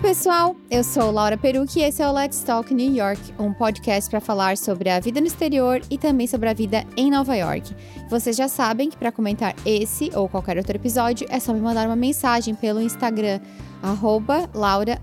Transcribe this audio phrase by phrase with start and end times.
[0.00, 0.56] Pessoal!
[0.70, 4.18] Eu sou Laura Perucci e esse é o Let's Talk New York, um podcast para
[4.18, 7.76] falar sobre a vida no exterior e também sobre a vida em Nova York.
[8.08, 11.86] Vocês já sabem que para comentar esse ou qualquer outro episódio é só me mandar
[11.86, 13.40] uma mensagem pelo Instagram,
[13.82, 14.98] arroba Laura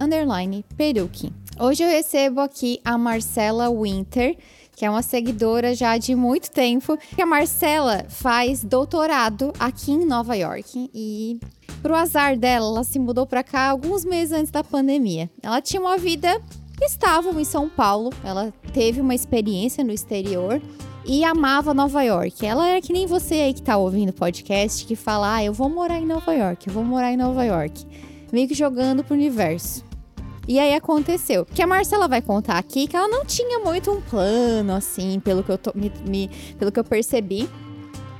[0.75, 1.31] Perucci.
[1.59, 4.35] Hoje eu recebo aqui a Marcela Winter,
[4.75, 6.97] que é uma seguidora já de muito tempo.
[7.21, 11.39] A Marcela faz doutorado aqui em Nova York e
[11.81, 15.30] Pro azar dela, ela se mudou para cá alguns meses antes da pandemia.
[15.41, 16.41] Ela tinha uma vida
[16.81, 20.62] estável em São Paulo, ela teve uma experiência no exterior
[21.05, 22.45] e amava Nova York.
[22.45, 25.53] Ela era que nem você aí que tá ouvindo o podcast, que fala: ah, eu
[25.53, 27.86] vou morar em Nova York, eu vou morar em Nova York.
[28.31, 29.86] Meio que jogando pro universo.
[30.47, 31.45] E aí aconteceu.
[31.45, 35.44] Que a Marcela vai contar aqui que ela não tinha muito um plano, assim, pelo
[35.44, 37.50] que eu, tô, me, me, pelo que eu percebi.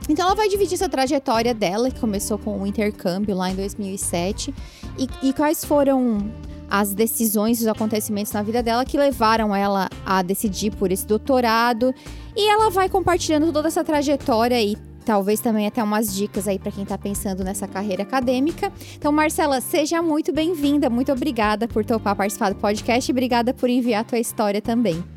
[0.10, 4.54] Então ela vai dividir essa trajetória dela, que começou com o intercâmbio lá em 2007,
[4.98, 6.32] e, e quais foram
[6.70, 11.94] as decisões, os acontecimentos na vida dela que levaram ela a decidir por esse doutorado.
[12.36, 16.72] E ela vai compartilhando toda essa trajetória e talvez também até umas dicas aí para
[16.72, 18.72] quem está pensando nessa carreira acadêmica.
[18.98, 23.70] Então, Marcela, seja muito bem-vinda, muito obrigada por topar participar do podcast e obrigada por
[23.70, 25.17] enviar a tua história também.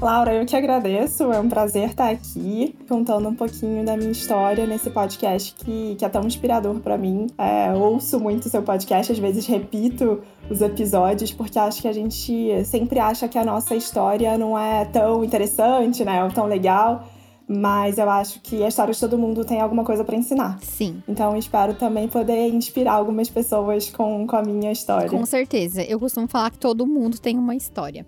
[0.00, 1.32] Laura, eu que agradeço.
[1.32, 6.04] É um prazer estar aqui contando um pouquinho da minha história nesse podcast que, que
[6.04, 7.26] é tão inspirador para mim.
[7.38, 10.20] É, ouço muito seu podcast, às vezes repito
[10.50, 14.84] os episódios, porque acho que a gente sempre acha que a nossa história não é
[14.84, 16.22] tão interessante, né?
[16.22, 17.08] Ou tão legal.
[17.46, 20.58] Mas eu acho que a história de todo mundo tem alguma coisa para ensinar.
[20.62, 21.02] Sim.
[21.06, 25.10] Então espero também poder inspirar algumas pessoas com, com a minha história.
[25.10, 25.82] Com certeza.
[25.82, 28.06] Eu costumo falar que todo mundo tem uma história.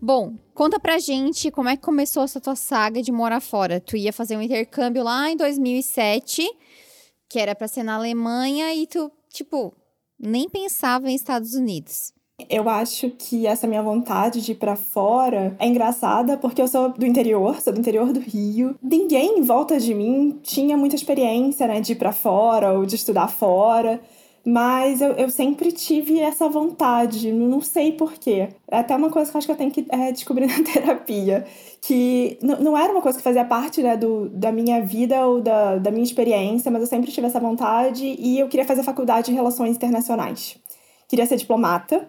[0.00, 3.78] Bom, conta pra gente como é que começou essa tua saga de morar fora.
[3.78, 6.50] Tu ia fazer um intercâmbio lá em 2007,
[7.28, 9.72] que era para ser na Alemanha, e tu, tipo,
[10.18, 12.12] nem pensava em Estados Unidos.
[12.50, 16.88] Eu acho que essa minha vontade de ir para fora é engraçada porque eu sou
[16.88, 18.74] do interior, sou do interior do Rio.
[18.82, 22.96] Ninguém em volta de mim tinha muita experiência, né, de ir para fora ou de
[22.96, 24.00] estudar fora.
[24.50, 28.48] Mas eu, eu sempre tive essa vontade, não sei porquê.
[28.70, 31.44] É até uma coisa que eu acho que eu tenho que é, descobrir na terapia.
[31.82, 35.76] Que não era uma coisa que fazia parte né, do, da minha vida ou da,
[35.76, 39.34] da minha experiência, mas eu sempre tive essa vontade e eu queria fazer faculdade de
[39.34, 40.56] Relações Internacionais.
[41.06, 42.08] Queria ser diplomata.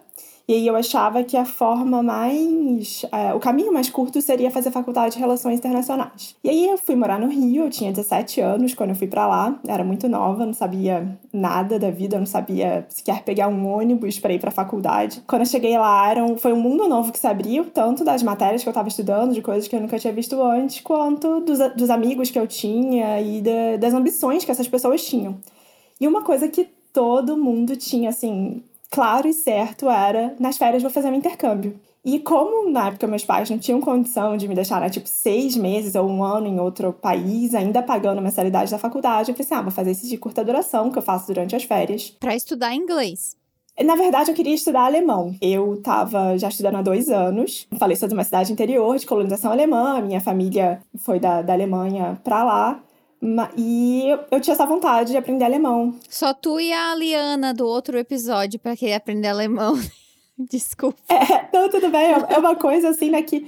[0.50, 3.06] E aí eu achava que a forma mais.
[3.12, 6.34] É, o caminho mais curto seria fazer faculdade de Relações Internacionais.
[6.42, 9.28] E aí eu fui morar no Rio, eu tinha 17 anos quando eu fui para
[9.28, 14.18] lá, era muito nova, não sabia nada da vida, não sabia sequer pegar um ônibus
[14.18, 15.22] para ir para faculdade.
[15.24, 18.20] Quando eu cheguei lá, era um, foi um mundo novo que se abriu, tanto das
[18.20, 21.60] matérias que eu estava estudando, de coisas que eu nunca tinha visto antes, quanto dos,
[21.76, 25.38] dos amigos que eu tinha e da, das ambições que essas pessoas tinham.
[26.00, 30.90] E uma coisa que todo mundo tinha, assim, claro e certo era: nas férias vou
[30.90, 31.78] fazer um intercâmbio.
[32.04, 35.54] E como na época meus pais não tinham condição de me deixar, né, tipo, seis
[35.54, 39.46] meses ou um ano em outro país, ainda pagando a mensalidade da faculdade, eu falei
[39.46, 42.16] assim: ah, vou fazer esse de curta duração que eu faço durante as férias.
[42.18, 43.38] Para estudar inglês.
[43.82, 45.34] Na verdade, eu queria estudar alemão.
[45.40, 47.66] Eu estava já estudando há dois anos.
[47.78, 50.02] Falei, sou de uma cidade interior de colonização alemã.
[50.02, 52.82] Minha família foi da, da Alemanha para lá.
[53.56, 55.94] E eu tinha essa vontade de aprender alemão.
[56.08, 59.78] Só tu e a Liana do outro episódio para querer aprender alemão.
[60.38, 60.98] Desculpa.
[61.08, 62.12] É, não, tudo bem.
[62.28, 63.46] É uma coisa assim, né, que...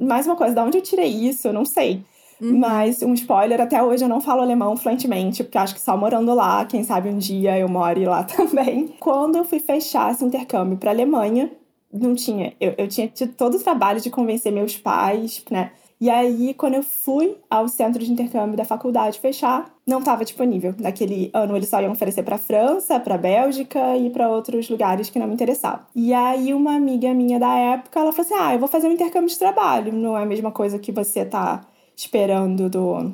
[0.00, 1.46] Mais uma coisa, de onde eu tirei isso?
[1.46, 2.04] Eu não sei.
[2.40, 2.58] Uhum.
[2.58, 6.34] Mas um spoiler, até hoje eu não falo alemão fluentemente, porque acho que só morando
[6.34, 8.88] lá, quem sabe um dia eu more lá também.
[8.98, 11.52] Quando eu fui fechar esse intercâmbio para Alemanha,
[11.92, 12.52] não tinha.
[12.60, 15.70] Eu, eu tinha tido todo o trabalho de convencer meus pais, né?
[16.02, 20.74] E aí, quando eu fui ao centro de intercâmbio da faculdade fechar, não estava disponível.
[20.76, 25.18] Naquele ano eles só iam oferecer para França, para Bélgica e para outros lugares que
[25.20, 25.86] não me interessavam.
[25.94, 28.92] E aí uma amiga minha da época, ela falou assim: "Ah, eu vou fazer um
[28.92, 31.60] intercâmbio de trabalho, não é a mesma coisa que você tá
[31.96, 33.12] esperando do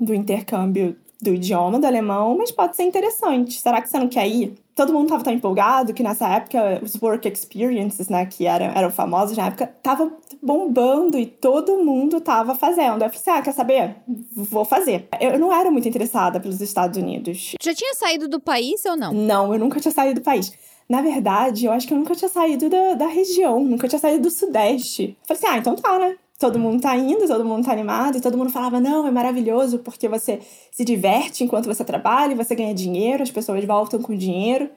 [0.00, 3.60] do intercâmbio do idioma do alemão, mas pode ser interessante.
[3.60, 4.54] Será que você não quer ir?
[4.74, 8.90] todo mundo tava tão empolgado que nessa época os work experiences, né, que eram, eram
[8.90, 10.12] famosos na época, tava
[10.44, 13.02] bombando e todo mundo tava fazendo.
[13.02, 13.96] Eu falei assim, ah, quer saber?
[14.32, 15.08] Vou fazer.
[15.20, 17.54] Eu não era muito interessada pelos Estados Unidos.
[17.62, 19.12] Já tinha saído do país ou não?
[19.12, 20.52] Não, eu nunca tinha saído do país.
[20.88, 24.24] Na verdade, eu acho que eu nunca tinha saído da, da região, nunca tinha saído
[24.24, 25.16] do Sudeste.
[25.28, 26.16] Eu falei assim, ah, então tá, né?
[26.38, 29.78] todo mundo tá indo, todo mundo tá animado, e todo mundo falava: não, é maravilhoso
[29.78, 34.70] porque você se diverte enquanto você trabalha, você ganha dinheiro, as pessoas voltam com dinheiro.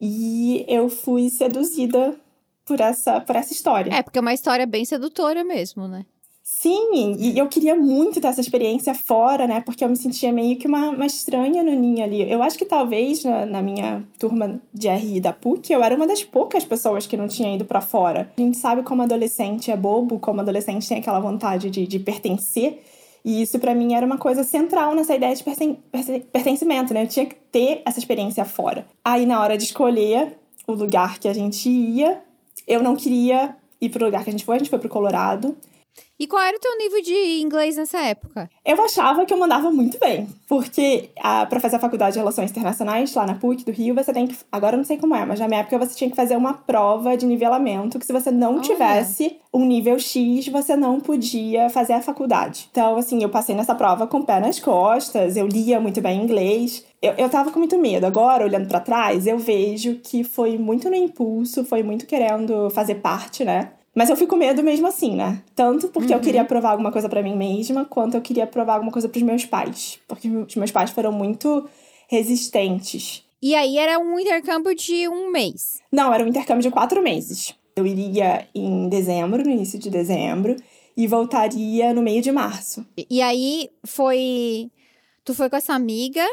[0.00, 2.18] E eu fui seduzida
[2.64, 3.92] por essa, por essa história.
[3.92, 6.04] É, porque é uma história bem sedutora mesmo, né?
[6.44, 9.60] Sim, e eu queria muito ter essa experiência fora, né?
[9.60, 12.28] Porque eu me sentia meio que uma, uma estranha no ninho ali.
[12.28, 16.06] Eu acho que talvez na, na, minha turma de RI da PUC, eu era uma
[16.06, 18.32] das poucas pessoas que não tinha ido para fora.
[18.36, 22.82] A gente sabe como adolescente é bobo, como adolescente tem aquela vontade de, de pertencer.
[23.24, 25.78] E isso para mim era uma coisa central nessa ideia de perten
[26.32, 27.04] pertencimento, né?
[27.04, 28.84] Eu tinha que ter essa experiência fora.
[29.04, 30.36] Aí na hora de escolher
[30.66, 32.20] o lugar que a gente ia,
[32.66, 35.56] eu não queria ir pro lugar que a gente foi, a gente foi pro Colorado.
[36.22, 38.48] E qual era o teu nível de inglês nessa época?
[38.64, 43.12] Eu achava que eu mandava muito bem, porque para fazer a faculdade de Relações Internacionais,
[43.12, 44.36] lá na PUC do Rio, você tem que.
[44.52, 46.54] Agora eu não sei como é, mas na minha época você tinha que fazer uma
[46.54, 48.62] prova de nivelamento, que se você não Olha.
[48.62, 52.68] tivesse um nível X, você não podia fazer a faculdade.
[52.70, 56.22] Então, assim, eu passei nessa prova com o pé nas costas, eu lia muito bem
[56.22, 56.84] inglês.
[57.02, 58.06] Eu, eu tava com muito medo.
[58.06, 62.96] Agora, olhando para trás, eu vejo que foi muito no impulso, foi muito querendo fazer
[62.96, 63.72] parte, né?
[63.94, 65.42] Mas eu fui com medo mesmo assim, né?
[65.54, 66.18] Tanto porque uhum.
[66.18, 69.22] eu queria provar alguma coisa para mim mesma, quanto eu queria provar alguma coisa pros
[69.22, 69.98] meus pais.
[70.08, 71.68] Porque os meus pais foram muito
[72.08, 73.22] resistentes.
[73.42, 75.80] E aí era um intercâmbio de um mês?
[75.90, 77.54] Não, era um intercâmbio de quatro meses.
[77.74, 80.56] Eu iria em dezembro, no início de dezembro,
[80.96, 82.86] e voltaria no meio de março.
[83.10, 84.70] E aí foi.
[85.24, 86.24] Tu foi com essa amiga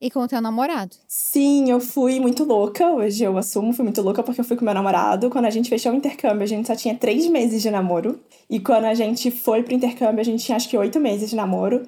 [0.00, 0.94] e com o teu namorado.
[1.06, 2.88] Sim, eu fui muito louca.
[2.90, 5.28] Hoje eu assumo, fui muito louca porque eu fui com meu namorado.
[5.28, 8.20] Quando a gente fechou o intercâmbio, a gente só tinha três meses de namoro.
[8.48, 11.36] E quando a gente foi pro intercâmbio, a gente tinha acho que oito meses de
[11.36, 11.82] namoro.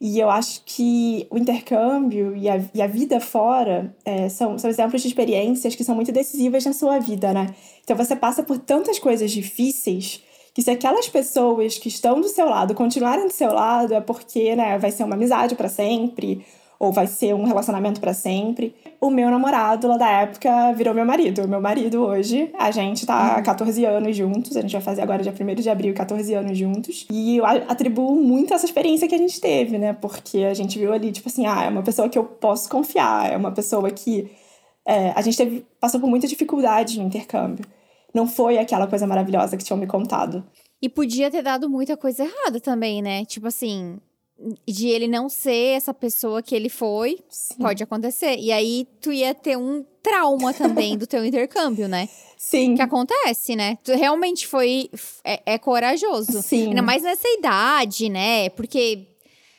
[0.00, 4.70] E eu acho que o intercâmbio e a, e a vida fora é, são, são
[4.70, 7.54] exemplos de experiências que são muito decisivas na sua vida, né?
[7.84, 10.22] Então você passa por tantas coisas difíceis
[10.54, 14.56] que se aquelas pessoas que estão do seu lado continuarem do seu lado é porque,
[14.56, 16.44] né, vai ser uma amizade para sempre
[16.80, 18.74] ou vai ser um relacionamento para sempre.
[18.98, 21.46] O meu namorado lá da época virou meu marido.
[21.46, 23.96] Meu marido hoje, a gente tá há 14 uhum.
[23.98, 27.06] anos juntos, a gente vai fazer agora dia 1 de abril 14 anos juntos.
[27.10, 29.92] E eu atribuo muito essa experiência que a gente teve, né?
[29.92, 33.30] Porque a gente viu ali, tipo assim, ah, é uma pessoa que eu posso confiar,
[33.30, 34.30] é uma pessoa que.
[34.88, 37.66] É, a gente teve, passou por muita dificuldade no intercâmbio.
[38.14, 40.42] Não foi aquela coisa maravilhosa que tinham me contado.
[40.80, 43.26] E podia ter dado muita coisa errada também, né?
[43.26, 43.98] Tipo assim,
[44.66, 47.54] de ele não ser essa pessoa que ele foi, Sim.
[47.58, 48.36] pode acontecer.
[48.38, 52.08] E aí tu ia ter um trauma também do teu intercâmbio, né?
[52.36, 52.74] Sim.
[52.74, 53.76] Que acontece, né?
[53.84, 54.88] Tu realmente foi.
[55.22, 56.42] É, é corajoso.
[56.42, 56.68] Sim.
[56.68, 58.48] Ainda mais nessa idade, né?
[58.50, 59.06] Porque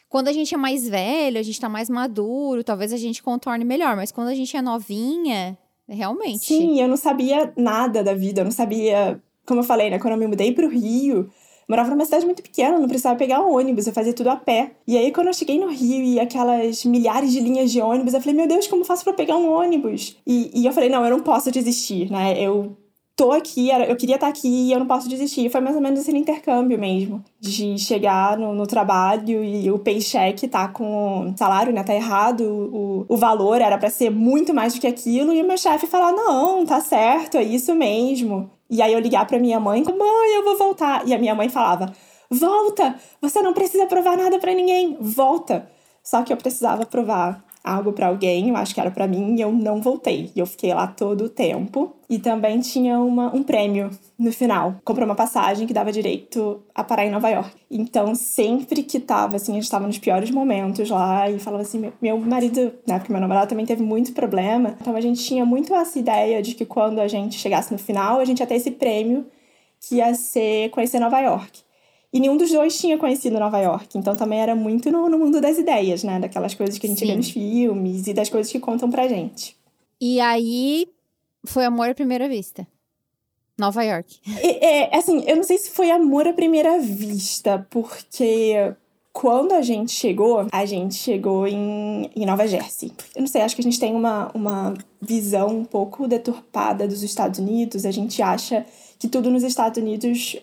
[0.10, 3.63] quando a gente é mais velho, a gente tá mais maduro, talvez a gente contorne
[3.63, 3.95] melhor.
[3.95, 5.57] Mas quando a gente é novinha,
[5.88, 6.45] realmente.
[6.45, 8.42] Sim, eu não sabia nada da vida.
[8.42, 9.22] Eu não sabia.
[9.45, 10.00] Como eu falei, né?
[10.00, 11.30] Quando eu me mudei pro Rio
[11.71, 14.71] morava numa cidade muito pequena, não precisava pegar ônibus, eu fazia tudo a pé.
[14.85, 18.19] E aí, quando eu cheguei no Rio e aquelas milhares de linhas de ônibus, eu
[18.19, 20.18] falei, meu Deus, como faço para pegar um ônibus?
[20.27, 22.38] E, e eu falei, não, eu não posso desistir, né?
[22.38, 22.75] Eu
[23.16, 25.50] tô aqui, eu queria estar aqui e eu não posso desistir.
[25.50, 27.24] Foi mais ou menos esse intercâmbio mesmo.
[27.40, 31.84] De chegar no, no trabalho e o paycheck tá com salário, né?
[31.84, 32.42] Tá errado.
[32.44, 35.34] O, o valor era para ser muito mais do que aquilo.
[35.34, 38.50] E o meu chefe falar: não, tá certo, é isso mesmo.
[38.69, 41.07] E aí eu ligar pra minha mãe, mãe, eu vou voltar.
[41.07, 41.94] E a minha mãe falava:
[42.30, 45.69] volta, você não precisa provar nada para ninguém, volta.
[46.04, 49.42] Só que eu precisava provar algo para alguém, eu acho que era para mim, e
[49.42, 50.31] eu não voltei.
[50.36, 51.95] Eu fiquei lá todo o tempo.
[52.09, 54.76] E também tinha uma, um prêmio no final.
[54.83, 57.52] Comprei uma passagem que dava direito a parar em Nova York.
[57.69, 61.80] Então, sempre que tava, assim, a gente tava nos piores momentos lá e falava assim:
[61.80, 64.76] meu, meu marido, né, porque meu namorado também teve muito problema.
[64.81, 68.19] Então, a gente tinha muito essa ideia de que quando a gente chegasse no final,
[68.19, 69.26] a gente ia ter esse prêmio
[69.80, 71.62] que ia ser conhecer Nova York.
[72.13, 73.97] E nenhum dos dois tinha conhecido Nova York.
[73.97, 76.19] Então também era muito no, no mundo das ideias, né?
[76.19, 77.07] Daquelas coisas que a gente Sim.
[77.07, 79.56] vê nos filmes e das coisas que contam pra gente.
[79.99, 80.87] E aí
[81.45, 82.68] foi amor à primeira vista.
[83.57, 84.19] Nova York.
[84.41, 88.73] É, é, assim, eu não sei se foi amor à primeira vista, porque
[89.13, 92.91] quando a gente chegou, a gente chegou em, em Nova Jersey.
[93.15, 97.03] Eu não sei, acho que a gente tem uma, uma visão um pouco deturpada dos
[97.03, 97.85] Estados Unidos.
[97.85, 98.65] A gente acha
[98.97, 100.37] que tudo nos Estados Unidos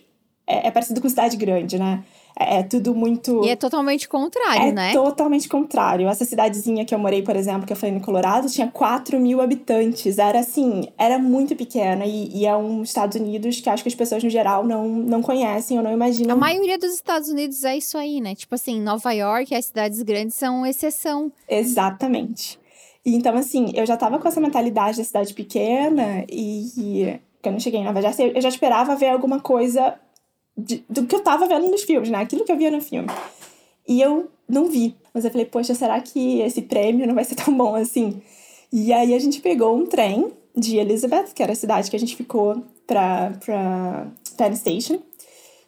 [0.48, 2.02] é, é parecido com cidade grande, né?
[2.38, 3.44] É, é tudo muito.
[3.44, 4.90] E é totalmente contrário, é né?
[4.90, 6.08] É totalmente contrário.
[6.08, 9.42] Essa cidadezinha que eu morei, por exemplo, que eu falei no Colorado, tinha 4 mil
[9.42, 10.18] habitantes.
[10.18, 12.06] Era assim, era muito pequena.
[12.06, 15.20] E, e é um Estados Unidos que acho que as pessoas, no geral, não, não
[15.20, 16.34] conhecem ou não imaginam.
[16.34, 18.34] A maioria dos Estados Unidos é isso aí, né?
[18.34, 21.30] Tipo assim, Nova York e as cidades grandes são exceção.
[21.46, 22.58] Exatamente.
[23.04, 27.56] E, então, assim, eu já tava com essa mentalidade da cidade pequena e, e quando
[27.56, 29.94] eu cheguei em Nova Jersey, eu já esperava ver alguma coisa
[30.58, 32.18] de, do que eu tava vendo nos filmes, né?
[32.18, 33.08] Aquilo que eu via no filme.
[33.86, 34.96] E eu não vi.
[35.14, 38.20] Mas eu falei, poxa, será que esse prêmio não vai ser tão bom assim?
[38.72, 41.98] E aí a gente pegou um trem de Elizabeth, que era a cidade que a
[41.98, 44.98] gente ficou, pra, pra Penn Station.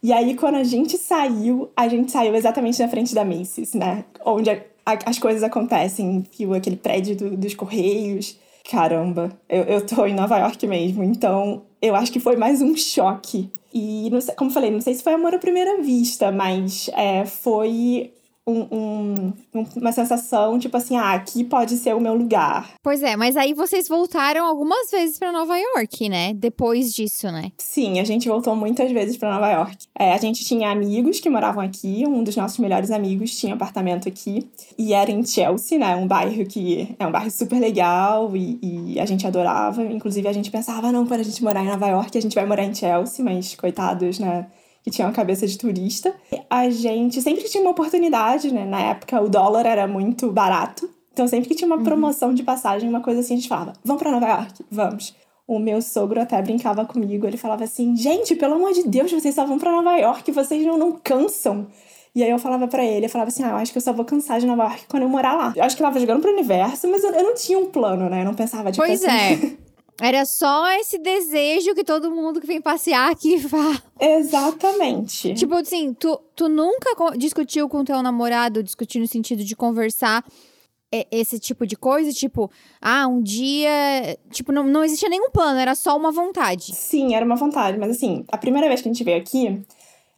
[0.03, 4.05] E aí, quando a gente saiu, a gente saiu exatamente na frente da Macy's, né?
[4.25, 8.39] Onde a, a, as coisas acontecem, viu aquele prédio do, dos Correios.
[8.71, 12.75] Caramba, eu, eu tô em Nova York mesmo, então eu acho que foi mais um
[12.77, 13.51] choque.
[13.73, 18.12] E, sei, como falei, não sei se foi amor à primeira vista, mas é, foi
[18.47, 22.71] um, um, uma sensação, tipo assim, ah, aqui pode ser o meu lugar.
[22.83, 26.33] Pois é, mas aí vocês voltaram algumas vezes para Nova York, né?
[26.35, 27.53] Depois disso, né?
[27.59, 29.77] Sim, a gente voltou muitas vezes para Nova York.
[29.99, 34.09] É, a gente tinha amigos que moravam aqui, um dos nossos melhores amigos tinha apartamento
[34.09, 35.95] aqui, e era em Chelsea, né?
[35.95, 39.83] Um bairro que é um bairro super legal e, e a gente adorava.
[39.83, 42.47] Inclusive, a gente pensava, não, para a gente morar em Nova York, a gente vai
[42.47, 44.47] morar em Chelsea, mas coitados, né?
[44.83, 46.15] Que tinha uma cabeça de turista.
[46.49, 48.65] A gente sempre que tinha uma oportunidade, né?
[48.65, 50.89] Na época o dólar era muito barato.
[51.13, 51.85] Então sempre que tinha uma uhum.
[51.85, 55.15] promoção de passagem, uma coisa assim, a gente falava: "Vamos para Nova York, vamos".
[55.47, 59.35] O meu sogro até brincava comigo, ele falava assim: "Gente, pelo amor de Deus, vocês
[59.35, 61.67] só vão para Nova York, vocês não, não cansam".
[62.15, 63.93] E aí eu falava para ele, eu falava assim: "Ah, eu acho que eu só
[63.93, 65.53] vou cansar de Nova York quando eu morar lá".
[65.57, 68.09] Eu acho que eu tava jogando pro universo, mas eu, eu não tinha um plano,
[68.09, 68.23] né?
[68.23, 69.57] Eu não pensava tipo pois assim.
[69.57, 69.57] é.
[70.00, 73.80] Era só esse desejo que todo mundo que vem passear aqui fala.
[74.00, 75.35] Exatamente.
[75.35, 80.25] Tipo assim, tu, tu nunca discutiu com teu namorado, discutir no sentido de conversar
[81.11, 82.12] esse tipo de coisa?
[82.12, 84.19] Tipo, ah, um dia.
[84.30, 86.75] Tipo, não, não existia nenhum plano, era só uma vontade.
[86.75, 87.78] Sim, era uma vontade.
[87.78, 89.62] Mas assim, a primeira vez que a gente veio aqui,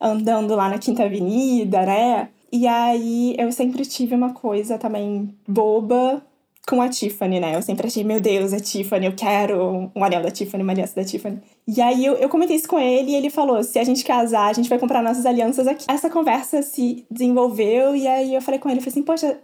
[0.00, 2.28] andando lá na Quinta Avenida, né?
[2.50, 6.22] E aí eu sempre tive uma coisa também boba
[6.66, 7.56] com a Tiffany, né?
[7.56, 10.94] Eu sempre achei, meu Deus, a Tiffany, eu quero um anel da Tiffany, uma aliança
[10.94, 11.40] da Tiffany.
[11.66, 14.48] E aí eu, eu comentei isso com ele e ele falou: se a gente casar,
[14.48, 15.84] a gente vai comprar nossas alianças aqui.
[15.88, 19.38] Essa conversa se desenvolveu e aí eu falei com ele, falei assim, poxa.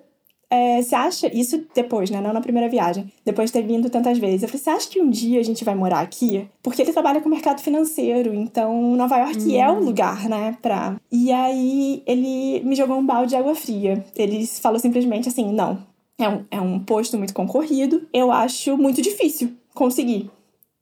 [0.51, 2.23] É, você acha, isso depois, né?
[2.23, 4.43] Não na primeira viagem, depois de ter vindo tantas vezes.
[4.43, 6.49] Eu falei, você acha que um dia a gente vai morar aqui?
[6.63, 9.61] Porque ele trabalha com o mercado financeiro, então Nova York hum.
[9.61, 10.57] é o lugar, né?
[10.63, 10.97] Pra...
[11.13, 14.03] E aí ele me jogou um balde de água fria.
[14.17, 15.87] Ele falou simplesmente assim: não,
[16.19, 18.07] é um, é um posto muito concorrido.
[18.13, 20.31] Eu acho muito difícil conseguir.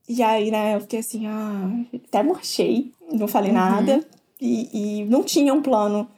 [0.09, 3.57] E aí, né, eu fiquei assim, ah, até murchei, não falei uhum.
[3.57, 4.05] nada.
[4.41, 6.09] E, e não tinha um plano.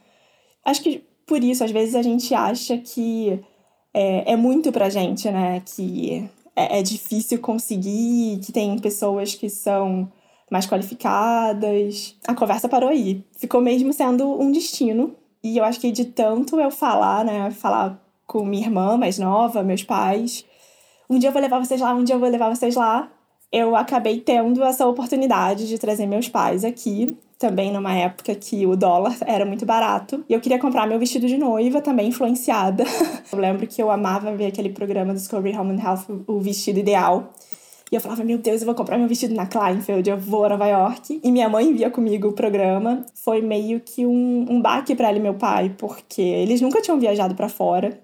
[0.65, 3.39] Acho que por isso, às vezes, a gente acha que
[3.93, 5.61] é, é muito pra gente, né?
[5.61, 10.11] Que é, é difícil conseguir, que tem pessoas que são
[10.51, 12.17] mais qualificadas.
[12.27, 13.25] A conversa parou aí.
[13.37, 15.15] Ficou mesmo sendo um destino.
[15.43, 17.51] E eu acho que de tanto eu falar, né?
[17.51, 20.45] Falar com minha irmã mais nova, meus pais.
[21.11, 23.11] Um dia eu vou levar vocês lá, um dia eu vou levar vocês lá.
[23.51, 28.77] Eu acabei tendo essa oportunidade de trazer meus pais aqui, também numa época que o
[28.77, 30.23] dólar era muito barato.
[30.29, 32.85] E eu queria comprar meu vestido de noiva, também influenciada.
[33.33, 36.79] eu lembro que eu amava ver aquele programa do Discovery Home and Health, o vestido
[36.79, 37.33] ideal.
[37.91, 40.51] E eu falava, meu Deus, eu vou comprar meu vestido na Kleinfeld, eu vou a
[40.51, 41.19] Nova York.
[41.25, 43.07] E minha mãe via comigo o programa.
[43.15, 47.35] Foi meio que um, um baque para e meu pai, porque eles nunca tinham viajado
[47.35, 47.99] para fora.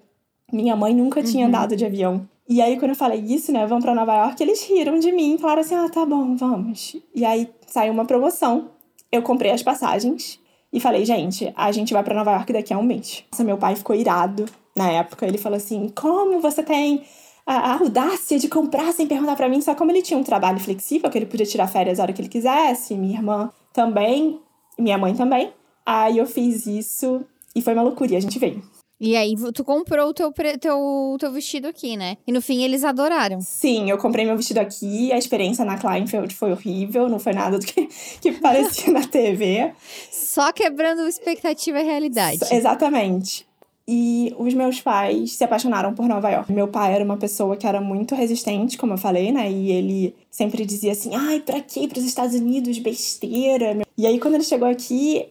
[0.51, 1.25] Minha mãe nunca uhum.
[1.25, 2.27] tinha andado de avião.
[2.47, 5.37] E aí, quando eu falei isso, né, vamos para Nova York, eles riram de mim,
[5.39, 6.95] falaram assim: ah, tá bom, vamos.
[7.13, 8.69] E aí saiu uma promoção.
[9.11, 10.39] Eu comprei as passagens
[10.71, 13.23] e falei: gente, a gente vai para Nova York daqui a um mês.
[13.31, 15.25] Nossa, meu pai ficou irado na época.
[15.25, 17.03] Ele falou assim: como você tem
[17.47, 19.61] a, audácia de comprar sem perguntar para mim?
[19.61, 22.21] Só como ele tinha um trabalho flexível, que ele podia tirar férias a hora que
[22.21, 24.39] ele quisesse, minha irmã também,
[24.77, 25.51] minha mãe também.
[25.85, 27.25] Aí eu fiz isso
[27.55, 28.61] e foi uma loucura e a gente veio.
[29.05, 32.17] E aí, tu comprou o teu, teu, teu vestido aqui, né?
[32.25, 33.39] E no fim, eles adoraram.
[33.39, 35.13] Sim, eu comprei meu vestido aqui.
[35.13, 37.07] A experiência na Kleinfeld foi horrível.
[37.07, 37.87] Não foi nada do que,
[38.19, 39.71] que parecia na TV.
[40.11, 42.39] Só quebrando expectativa e realidade.
[42.49, 43.45] Exatamente.
[43.87, 46.51] E os meus pais se apaixonaram por Nova York.
[46.51, 49.51] Meu pai era uma pessoa que era muito resistente, como eu falei, né?
[49.51, 51.87] E ele sempre dizia assim: ai, pra quê?
[51.87, 52.79] Pros Estados Unidos?
[52.79, 53.77] Besteira.
[53.95, 55.27] E aí, quando ele chegou aqui,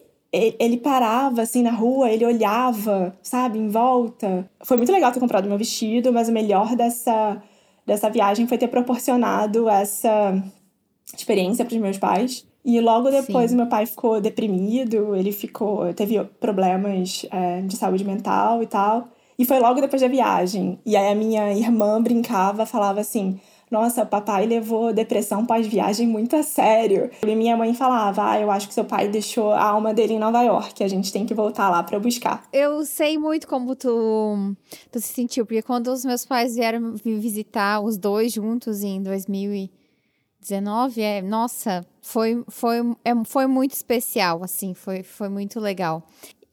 [0.59, 4.49] ele parava assim na rua, ele olhava, sabe, em volta.
[4.63, 7.41] Foi muito legal ter comprado meu vestido, mas o melhor dessa,
[7.85, 10.41] dessa viagem foi ter proporcionado essa
[11.15, 12.45] experiência para os meus pais.
[12.63, 13.57] E logo depois Sim.
[13.57, 19.07] meu pai ficou deprimido, ele ficou, teve problemas é, de saúde mental e tal.
[19.37, 20.79] E foi logo depois da viagem.
[20.85, 26.43] E aí a minha irmã brincava, falava assim: nossa, papai levou depressão pós-viagem muito a
[26.43, 27.09] sério.
[27.25, 30.19] E minha mãe falava, ah, eu acho que seu pai deixou a alma dele em
[30.19, 32.43] Nova York, a gente tem que voltar lá para buscar.
[32.53, 34.55] Eu sei muito como tu,
[34.91, 39.01] tu se sentiu, porque quando os meus pais vieram me visitar, os dois juntos em
[39.01, 46.03] 2019, é, nossa, foi, foi, é, foi muito especial, assim, foi, foi muito legal.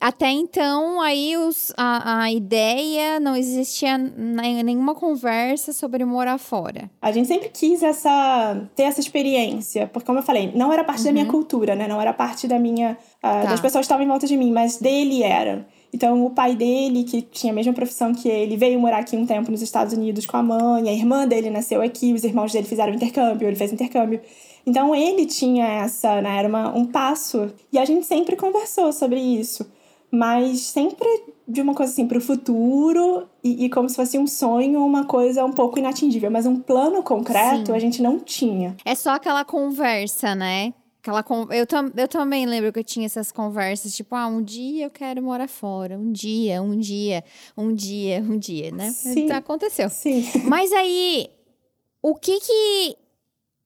[0.02, 6.90] Até então, aí os, a, a ideia, não existia nenhuma conversa sobre morar fora.
[7.00, 11.02] A gente sempre quis essa, ter essa experiência, porque como eu falei, não era parte
[11.02, 11.04] uhum.
[11.04, 11.30] da minha uhum.
[11.30, 11.86] cultura, né?
[11.86, 12.98] Não era parte da minha...
[13.18, 13.44] Uh, tá.
[13.44, 15.64] Das pessoas que estavam em volta de mim, mas dele era.
[15.92, 19.24] Então, o pai dele, que tinha a mesma profissão que ele, veio morar aqui um
[19.24, 22.66] tempo nos Estados Unidos com a mãe, a irmã dele nasceu aqui, os irmãos dele
[22.66, 24.20] fizeram intercâmbio, ele fez intercâmbio.
[24.66, 27.52] Então, ele tinha essa, né, era uma, um passo.
[27.72, 29.64] E a gente sempre conversou sobre isso
[30.12, 31.08] mas sempre
[31.48, 35.06] de uma coisa assim para o futuro e, e, como se fosse um sonho, uma
[35.06, 37.72] coisa um pouco inatingível, mas um plano concreto Sim.
[37.72, 38.76] a gente não tinha.
[38.84, 40.74] É só aquela conversa, né?
[41.00, 41.48] Aquela con...
[41.50, 41.90] eu, tam...
[41.96, 45.48] eu também lembro que eu tinha essas conversas, tipo, ah, um dia eu quero morar
[45.48, 47.24] fora, um dia, um dia,
[47.56, 48.90] um dia, um dia, né?
[48.90, 49.24] Sim.
[49.24, 49.88] Então aconteceu.
[49.88, 50.24] Sim.
[50.44, 51.28] Mas aí,
[52.02, 52.96] o que que.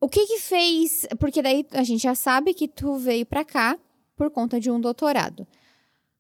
[0.01, 1.07] O que que fez.
[1.19, 3.77] Porque daí a gente já sabe que tu veio pra cá
[4.17, 5.47] por conta de um doutorado.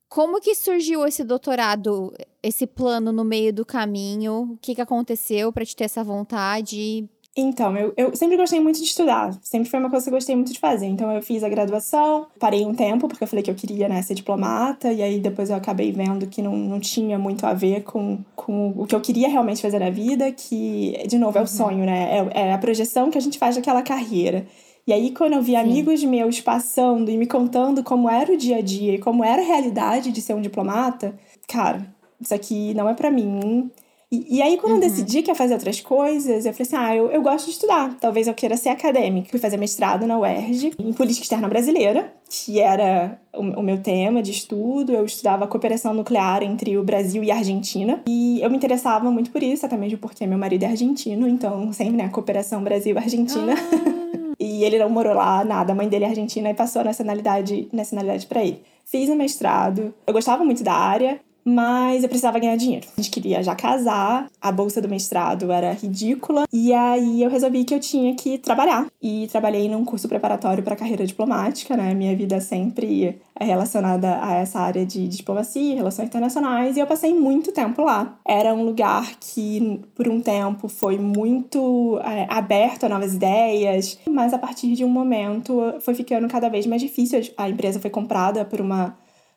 [0.09, 4.53] Como que surgiu esse doutorado, esse plano no meio do caminho?
[4.53, 7.09] O que, que aconteceu para te ter essa vontade?
[7.39, 9.37] Então, eu, eu sempre gostei muito de estudar.
[9.43, 10.87] Sempre foi uma coisa que eu gostei muito de fazer.
[10.87, 14.01] Então, eu fiz a graduação, parei um tempo, porque eu falei que eu queria né,
[14.01, 17.83] ser diplomata, e aí depois eu acabei vendo que não, não tinha muito a ver
[17.83, 21.45] com, com o que eu queria realmente fazer na vida, que, de novo, é o
[21.45, 21.47] uhum.
[21.47, 22.31] sonho, né?
[22.33, 24.47] É, é a projeção que a gente faz daquela carreira.
[24.87, 25.57] E aí, quando eu vi Sim.
[25.57, 29.43] amigos meus passando e me contando como era o dia a dia e como era
[29.43, 33.69] a realidade de ser um diplomata, cara, isso aqui não é para mim.
[34.13, 34.83] E, e, aí, quando uhum.
[34.83, 37.51] eu decidi que ia fazer outras coisas, eu falei assim: ah, eu, eu gosto de
[37.51, 37.97] estudar.
[38.01, 39.29] Talvez eu queira ser acadêmica.
[39.29, 44.23] Fui fazer mestrado na UERJ, em Política Externa Brasileira, que era o, o meu tema
[44.23, 44.93] de estudo.
[44.93, 48.01] Eu estudava cooperação nuclear entre o Brasil e a Argentina.
[48.07, 51.73] E eu me interessava muito por isso, até mesmo porque meu marido é argentino, então
[51.73, 53.55] sempre, né, cooperação Brasil-Argentina.
[53.57, 54.26] Ah.
[54.39, 55.73] E ele não morou lá, nada.
[55.73, 58.63] A mãe dele é argentina e passou a nacionalidade, nacionalidade para ele.
[58.85, 59.95] Fiz o mestrado.
[60.07, 62.89] Eu gostava muito da área mas eu precisava ganhar dinheiro.
[62.99, 67.63] A gente queria já casar, a bolsa do mestrado era ridícula, e aí eu resolvi
[67.63, 68.89] que eu tinha que trabalhar.
[69.01, 71.95] E trabalhei num curso preparatório para carreira diplomática, né?
[71.95, 77.15] Minha vida sempre é relacionada a essa área de diplomacia, relações internacionais, e eu passei
[77.15, 78.19] muito tempo lá.
[78.27, 84.35] Era um lugar que, por um tempo, foi muito é, aberto a novas ideias, mas
[84.35, 87.21] a partir de um momento foi ficando cada vez mais difícil.
[87.37, 88.97] A empresa foi comprada por uma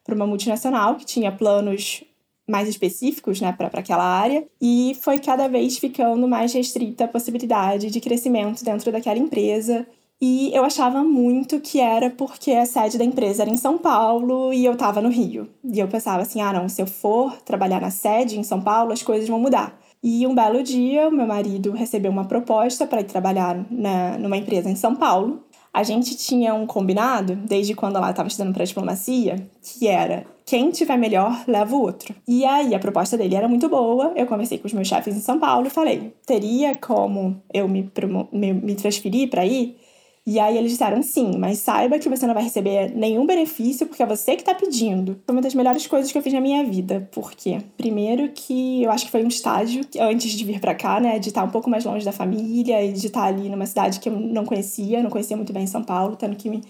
[0.10, 2.04] para uma multinacional que tinha planos
[2.50, 7.90] mais específicos né, para aquela área, e foi cada vez ficando mais restrita a possibilidade
[7.90, 9.86] de crescimento dentro daquela empresa.
[10.22, 14.52] E eu achava muito que era porque a sede da empresa era em São Paulo
[14.54, 15.48] e eu estava no Rio.
[15.64, 18.92] E eu pensava assim: ah, não, se eu for trabalhar na sede em São Paulo,
[18.92, 19.80] as coisas vão mudar.
[20.02, 24.38] E um belo dia, o meu marido recebeu uma proposta para ir trabalhar na, numa
[24.38, 25.44] empresa em São Paulo.
[25.74, 30.72] A gente tinha um combinado, desde quando ela estava estudando para diplomacia, que era quem
[30.72, 32.16] tiver melhor leva o outro.
[32.28, 34.12] E aí a proposta dele era muito boa.
[34.16, 37.88] Eu conversei com os meus chefes em São Paulo e falei: teria como eu me,
[38.32, 39.78] me, me transferir para ir?
[40.26, 44.02] E aí eles disseram sim, mas saiba que você não vai receber nenhum benefício porque
[44.02, 45.20] é você que tá pedindo.
[45.24, 47.08] Foi uma das melhores coisas que eu fiz na minha vida.
[47.12, 47.60] Por quê?
[47.78, 51.30] Primeiro que eu acho que foi um estágio antes de vir para cá, né, de
[51.30, 54.14] estar um pouco mais longe da família e de estar ali numa cidade que eu
[54.14, 56.62] não conhecia, não conhecia muito bem São Paulo, tendo que me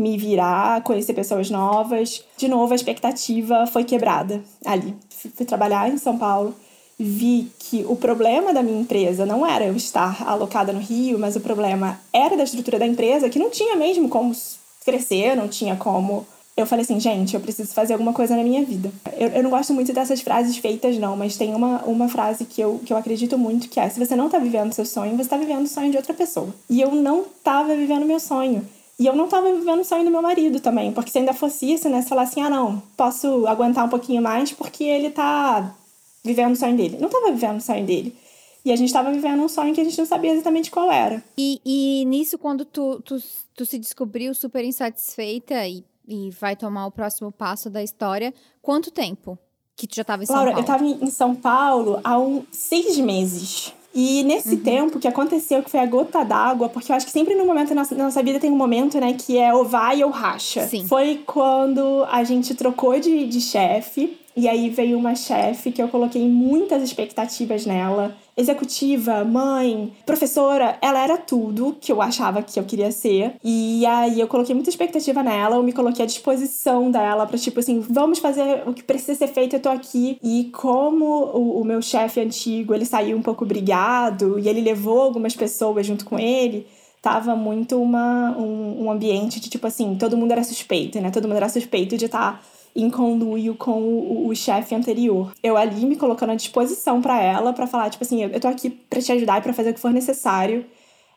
[0.00, 2.24] me virar, conhecer pessoas novas.
[2.36, 4.94] De novo, a expectativa foi quebrada ali.
[5.34, 6.54] Fui trabalhar em São Paulo
[7.02, 11.34] vi que o problema da minha empresa não era eu estar alocada no Rio, mas
[11.34, 14.36] o problema era da estrutura da empresa, que não tinha mesmo como
[14.84, 16.26] crescer, não tinha como.
[16.54, 18.92] Eu falei assim, gente, eu preciso fazer alguma coisa na minha vida.
[19.16, 22.60] Eu, eu não gosto muito dessas frases feitas, não, mas tem uma, uma frase que
[22.60, 25.30] eu, que eu acredito muito que é: se você não tá vivendo seu sonho, você
[25.30, 26.54] tá vivendo o sonho de outra pessoa.
[26.68, 28.66] E eu não tava vivendo meu sonho.
[29.00, 31.72] E eu não tava vivendo o sonho do meu marido também, porque se ainda fosse
[31.72, 32.02] isso, né?
[32.02, 35.74] Se falar assim, ah, não, posso aguentar um pouquinho mais porque ele tá
[36.22, 36.98] vivendo o sonho dele.
[37.00, 38.14] Não estava vivendo o sonho dele.
[38.62, 41.24] E a gente estava vivendo um sonho que a gente não sabia exatamente qual era.
[41.38, 43.16] E, e nisso, quando tu, tu,
[43.54, 48.90] tu se descobriu super insatisfeita e, e vai tomar o próximo passo da história, quanto
[48.90, 49.38] tempo
[49.74, 50.60] que tu já estava em São Laura, Paulo?
[50.60, 53.72] eu estava em São Paulo há um, seis meses.
[53.94, 54.60] E nesse uhum.
[54.60, 57.70] tempo que aconteceu, que foi a gota d'água, porque eu acho que sempre no momento
[57.70, 60.66] da nossa, na nossa vida tem um momento, né, que é ou vai ou racha.
[60.66, 60.86] Sim.
[60.86, 64.16] Foi quando a gente trocou de, de chefe.
[64.36, 68.16] E aí veio uma chefe que eu coloquei muitas expectativas nela.
[68.40, 73.34] Executiva, mãe, professora, ela era tudo que eu achava que eu queria ser.
[73.44, 77.60] E aí eu coloquei muita expectativa nela, eu me coloquei à disposição dela para tipo
[77.60, 80.18] assim, vamos fazer o que precisa ser feito, eu tô aqui.
[80.22, 85.02] E como o, o meu chefe antigo, ele saiu um pouco brigado e ele levou
[85.02, 86.66] algumas pessoas junto com ele,
[87.02, 91.10] tava muito uma, um, um ambiente de tipo assim, todo mundo era suspeito, né?
[91.10, 92.38] Todo mundo era suspeito de estar.
[92.38, 92.40] Tá
[92.74, 95.32] em conluio com o, o chefe anterior.
[95.42, 98.48] Eu ali me colocando à disposição para ela, para falar, tipo assim, eu, eu tô
[98.48, 100.64] aqui para te ajudar e pra fazer o que for necessário.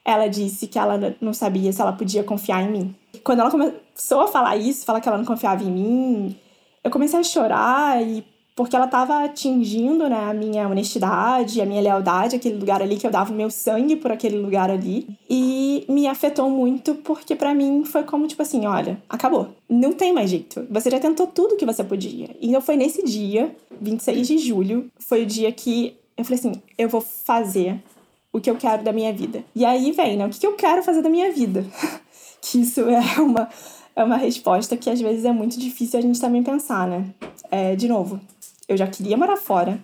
[0.06, 2.96] Ela disse que ela não sabia se ela podia confiar em mim.
[3.24, 6.36] Quando ela começou a falar isso, falar que ela não confiava em mim,
[6.84, 8.24] eu comecei a chorar e
[8.56, 13.08] porque ela estava atingindo né, a minha honestidade, a minha lealdade, aquele lugar ali que
[13.08, 15.08] eu dava o meu sangue por aquele lugar ali.
[15.30, 19.50] E me afetou muito porque para mim foi como tipo assim, olha, acabou.
[19.68, 20.66] Não tem mais jeito.
[20.70, 22.30] Você já tentou tudo que você podia.
[22.42, 26.88] Então foi nesse dia, 26 de julho, foi o dia que eu falei assim, eu
[26.88, 27.82] vou fazer
[28.32, 29.44] o que eu quero da minha vida.
[29.56, 30.26] E aí vem, né?
[30.26, 31.66] O que eu quero fazer da minha vida?
[32.42, 33.50] que isso é uma
[33.96, 37.06] é uma resposta que às vezes é muito difícil a gente também pensar, né?
[37.52, 38.20] É, de novo,
[38.73, 39.79] eu já queria morar fora.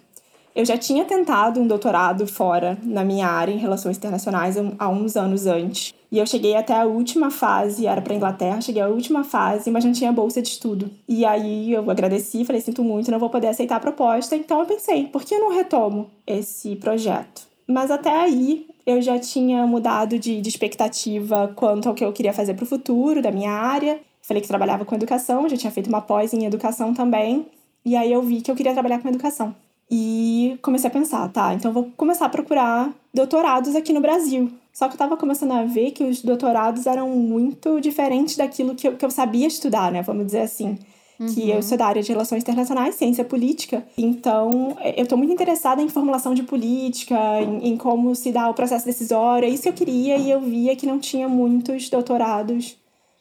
[0.56, 5.16] Eu já tinha tentado um doutorado fora na minha área em relações internacionais há uns
[5.16, 5.94] anos antes.
[6.12, 9.86] E eu cheguei até a última fase, era para Inglaterra, cheguei à última fase, mas
[9.86, 10.90] não tinha bolsa de estudo.
[11.08, 14.36] E aí eu agradeci, falei, sinto muito, não vou poder aceitar a proposta.
[14.36, 17.48] Então eu pensei, por que eu não retomo esse projeto?
[17.68, 22.34] Mas até aí eu já tinha mudado de, de expectativa quanto ao que eu queria
[22.34, 24.00] fazer para o futuro da minha área.
[24.24, 27.46] Falei que trabalhava com educação, já tinha feito uma pós em educação também.
[27.86, 29.56] E aí eu vi que eu queria trabalhar com educação.
[29.92, 34.52] E comecei a pensar, tá, então vou começar a procurar doutorados aqui no Brasil.
[34.72, 38.88] Só que eu tava começando a ver que os doutorados eram muito diferentes daquilo que
[38.88, 40.04] eu, que eu sabia estudar, né?
[40.04, 40.78] Vamos dizer assim.
[41.20, 41.34] Uhum.
[41.34, 41.62] Que eu uhum.
[41.62, 43.86] sou da área de relações internacionais, ciência política.
[43.98, 48.54] Então, eu tô muito interessada em formulação de política, em, em como se dá o
[48.54, 49.46] processo decisório.
[49.46, 52.78] É isso que eu queria e eu via que não tinha muitos doutorados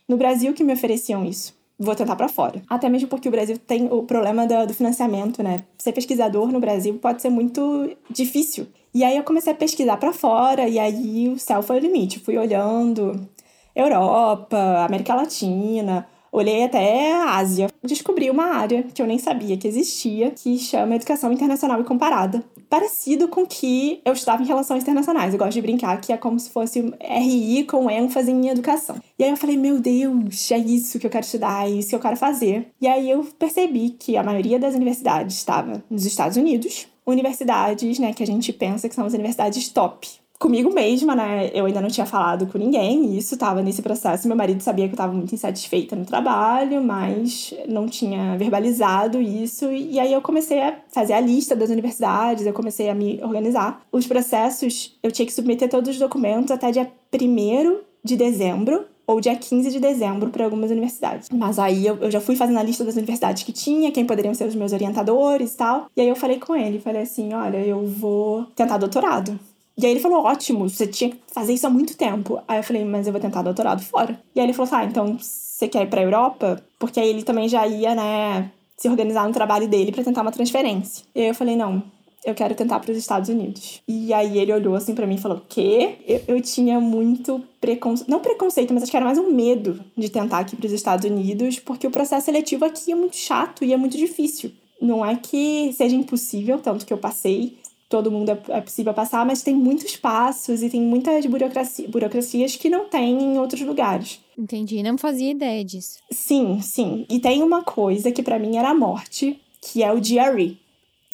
[0.06, 2.62] no Brasil que me ofereciam isso vou tentar para fora.
[2.68, 5.64] Até mesmo porque o Brasil tem o problema do, financiamento, né?
[5.78, 8.66] Ser pesquisador no Brasil pode ser muito difícil.
[8.92, 12.18] E aí eu comecei a pesquisar para fora e aí o céu foi o limite.
[12.18, 13.28] Fui olhando
[13.74, 17.68] Europa, América Latina, Olhei até a Ásia.
[17.82, 22.44] Descobri uma área que eu nem sabia que existia, que chama Educação Internacional e Comparada.
[22.68, 25.32] Parecido com que eu estudava em Relações Internacionais.
[25.32, 28.96] Eu gosto de brincar que é como se fosse RI com ênfase em educação.
[29.18, 31.94] E aí eu falei, meu Deus, é isso que eu quero estudar, é isso que
[31.94, 32.68] eu quero fazer.
[32.80, 36.86] E aí eu percebi que a maioria das universidades estava nos Estados Unidos.
[37.06, 40.06] Universidades, né, que a gente pensa que são as universidades top
[40.38, 41.50] comigo mesma, né?
[41.52, 44.28] Eu ainda não tinha falado com ninguém, isso estava nesse processo.
[44.28, 49.70] Meu marido sabia que eu estava muito insatisfeita no trabalho, mas não tinha verbalizado isso.
[49.72, 53.82] E aí eu comecei a fazer a lista das universidades, eu comecei a me organizar.
[53.90, 59.22] Os processos, eu tinha que submeter todos os documentos até dia 1 de dezembro ou
[59.22, 61.30] dia 15 de dezembro para algumas universidades.
[61.32, 64.34] Mas aí eu, eu, já fui fazendo a lista das universidades que tinha, quem poderiam
[64.34, 65.86] ser os meus orientadores e tal.
[65.96, 69.38] E aí eu falei com ele, falei assim, olha, eu vou tentar doutorado.
[69.78, 72.42] E aí ele falou: ótimo, você tinha que fazer isso há muito tempo.
[72.48, 74.20] Aí eu falei: mas eu vou tentar doutorado fora.
[74.34, 76.60] E aí ele falou: tá, então você quer ir pra Europa?
[76.78, 80.32] Porque aí ele também já ia, né, se organizar no trabalho dele para tentar uma
[80.32, 81.04] transferência.
[81.14, 81.82] E aí eu falei: não,
[82.24, 83.80] eu quero tentar para os Estados Unidos.
[83.86, 85.96] E aí ele olhou assim para mim e falou: "Quê?".
[86.06, 90.08] Eu, eu tinha muito preconceito, não preconceito, mas acho que era mais um medo de
[90.08, 93.72] tentar aqui para os Estados Unidos, porque o processo seletivo aqui é muito chato e
[93.72, 94.50] é muito difícil.
[94.80, 97.57] Não é que seja impossível, tanto que eu passei,
[97.88, 102.56] todo mundo é, é possível passar, mas tem muitos passos e tem muitas burocracia, burocracias
[102.56, 104.20] que não tem em outros lugares.
[104.36, 105.98] Entendi, não fazia ideia disso.
[106.10, 107.06] Sim, sim.
[107.08, 110.58] E tem uma coisa que para mim era a morte, que é o GRE,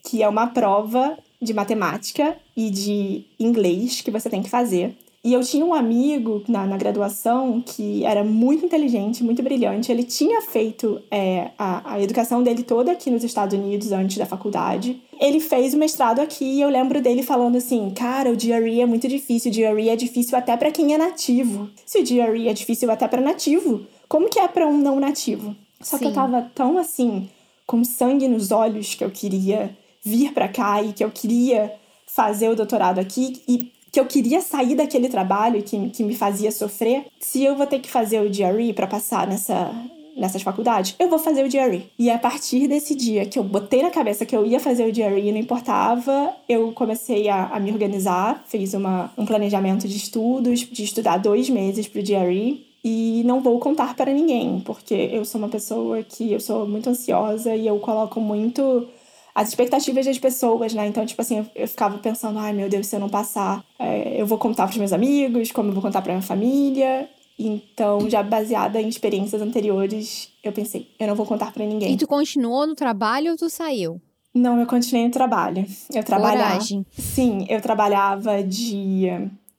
[0.02, 4.96] que é uma prova de matemática e de inglês que você tem que fazer.
[5.24, 9.90] E eu tinha um amigo na, na graduação que era muito inteligente, muito brilhante.
[9.90, 14.26] Ele tinha feito é, a, a educação dele toda aqui nos Estados Unidos antes da
[14.26, 15.02] faculdade.
[15.18, 18.84] Ele fez o mestrado aqui e eu lembro dele falando assim: Cara, o GRE é
[18.84, 21.70] muito difícil, o GRE é difícil até para quem é nativo.
[21.86, 25.56] Se o GRE é difícil até para nativo, como que é para um não nativo?
[25.80, 26.04] Só Sim.
[26.04, 27.30] que eu tava tão assim,
[27.66, 31.72] com sangue nos olhos que eu queria vir para cá e que eu queria
[32.06, 36.50] fazer o doutorado aqui e que eu queria sair daquele trabalho que, que me fazia
[36.50, 39.70] sofrer, se eu vou ter que fazer o GRE para passar nessa,
[40.16, 41.88] nessas faculdades, eu vou fazer o GRE.
[41.96, 44.92] E a partir desse dia que eu botei na cabeça que eu ia fazer o
[44.92, 50.58] GRE, não importava, eu comecei a, a me organizar, fiz uma, um planejamento de estudos,
[50.68, 52.66] de estudar dois meses para o GRE.
[52.86, 56.90] E não vou contar para ninguém, porque eu sou uma pessoa que eu sou muito
[56.90, 58.88] ansiosa e eu coloco muito
[59.34, 60.86] as expectativas das pessoas, né?
[60.86, 64.20] Então, tipo assim, eu, eu ficava pensando, ai meu Deus, se eu não passar, é,
[64.20, 67.08] eu vou contar pros meus amigos, como eu vou contar pra minha família.
[67.36, 71.92] Então, já baseada em experiências anteriores, eu pensei, eu não vou contar para ninguém.
[71.92, 74.00] E tu continuou no trabalho ou tu saiu?
[74.32, 75.66] Não, eu continuei no trabalho.
[75.92, 76.52] Eu trabalhava.
[76.52, 76.86] Coragem.
[76.92, 79.08] Sim, eu trabalhava de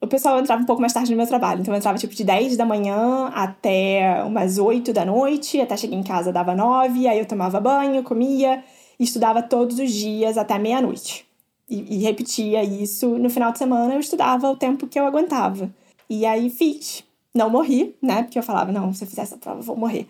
[0.01, 1.61] o pessoal entrava um pouco mais tarde no meu trabalho.
[1.61, 5.95] Então eu entrava tipo de 10 da manhã até umas 8 da noite, até chegar
[5.95, 8.63] em casa dava 9, aí eu tomava banho, comia
[9.03, 11.25] estudava todos os dias até meia-noite.
[11.69, 13.17] E, e repetia isso.
[13.17, 15.69] No final de semana eu estudava o tempo que eu aguentava.
[16.09, 17.03] E aí fiz.
[17.33, 18.23] Não morri, né?
[18.23, 20.07] Porque eu falava, não, se eu fizer essa prova, eu vou morrer.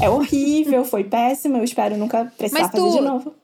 [0.00, 2.80] É horrível, foi péssimo, eu espero nunca precisar tu...
[2.80, 3.34] fazer de novo.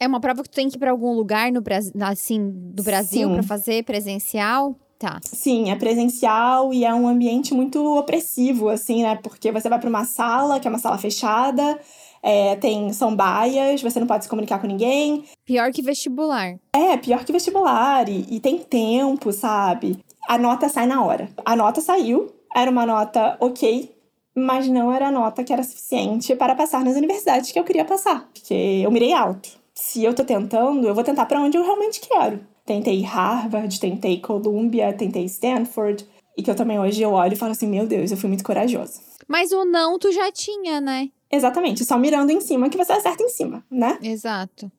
[0.00, 2.82] É uma prova que tu tem que ir para algum lugar no Brasil, assim, do
[2.84, 4.76] Brasil para fazer presencial?
[4.98, 5.20] Tá.
[5.22, 9.16] Sim, é presencial e é um ambiente muito opressivo, assim, né?
[9.16, 11.78] Porque você vai para uma sala, que é uma sala fechada,
[12.22, 15.24] é, tem, são baias, você não pode se comunicar com ninguém.
[15.44, 16.56] Pior que vestibular.
[16.72, 18.08] É, pior que vestibular.
[18.08, 19.98] E, e tem tempo, sabe?
[20.28, 21.28] A nota sai na hora.
[21.44, 23.94] A nota saiu, era uma nota ok,
[24.34, 27.84] mas não era a nota que era suficiente para passar nas universidades que eu queria
[27.84, 28.28] passar.
[28.32, 29.48] Porque eu mirei alto.
[29.74, 32.40] Se eu tô tentando, eu vou tentar para onde eu realmente quero.
[32.66, 36.06] Tentei Harvard, tentei Columbia, tentei Stanford.
[36.36, 38.44] E que eu também hoje eu olho e falo assim, meu Deus, eu fui muito
[38.44, 39.00] corajosa.
[39.26, 41.08] Mas o não tu já tinha, né?
[41.30, 43.98] Exatamente, só mirando em cima que você acerta em cima, né?
[44.02, 44.70] Exato.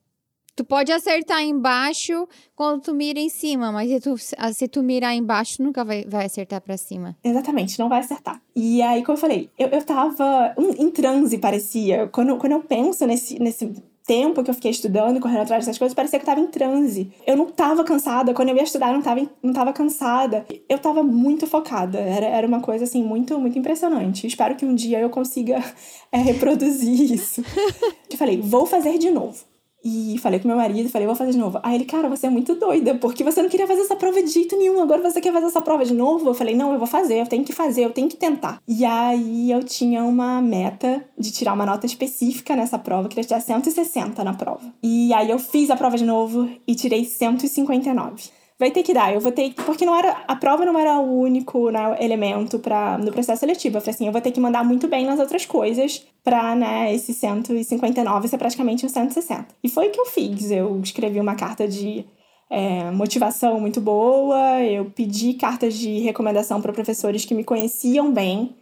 [0.59, 5.15] Tu pode acertar embaixo quando tu mira em cima, mas se tu, se tu mirar
[5.15, 7.15] embaixo, nunca vai, vai acertar para cima.
[7.23, 8.41] Exatamente, não vai acertar.
[8.53, 12.09] E aí, como eu falei, eu, eu tava em transe, parecia.
[12.09, 13.71] Quando, quando eu penso nesse, nesse
[14.09, 17.13] tempo que eu fiquei estudando correndo atrás dessas coisas, parecia que eu tava em transe.
[17.27, 18.33] Eu não tava cansada.
[18.33, 20.47] Quando eu ia estudar, eu não tava, não tava cansada.
[20.67, 21.99] Eu tava muito focada.
[21.99, 24.25] Era, era uma coisa, assim, muito, muito impressionante.
[24.25, 25.63] Espero que um dia eu consiga
[26.11, 27.43] é, reproduzir isso.
[28.09, 29.48] eu falei, vou fazer de novo.
[29.83, 31.59] E falei com meu marido, falei, vou fazer de novo.
[31.63, 34.29] Aí ele, cara, você é muito doida, porque você não queria fazer essa prova de
[34.29, 36.29] jeito nenhum, agora você quer fazer essa prova de novo?
[36.29, 38.61] Eu falei, não, eu vou fazer, eu tenho que fazer, eu tenho que tentar.
[38.67, 43.39] E aí eu tinha uma meta de tirar uma nota específica nessa prova, queria tirar
[43.39, 44.73] 160 na prova.
[44.83, 49.13] E aí eu fiz a prova de novo e tirei 159 vai ter que dar.
[49.13, 52.97] Eu vou ter porque não era a prova não era o único né, elemento para
[52.97, 53.77] no processo seletivo.
[53.77, 56.93] Eu falei assim, eu vou ter que mandar muito bem nas outras coisas para né,
[56.93, 59.47] esse 159 ser praticamente um 160.
[59.63, 60.51] E foi o que eu fiz.
[60.51, 62.05] Eu escrevi uma carta de
[62.49, 64.61] é, motivação muito boa.
[64.61, 68.55] Eu pedi cartas de recomendação para professores que me conheciam bem.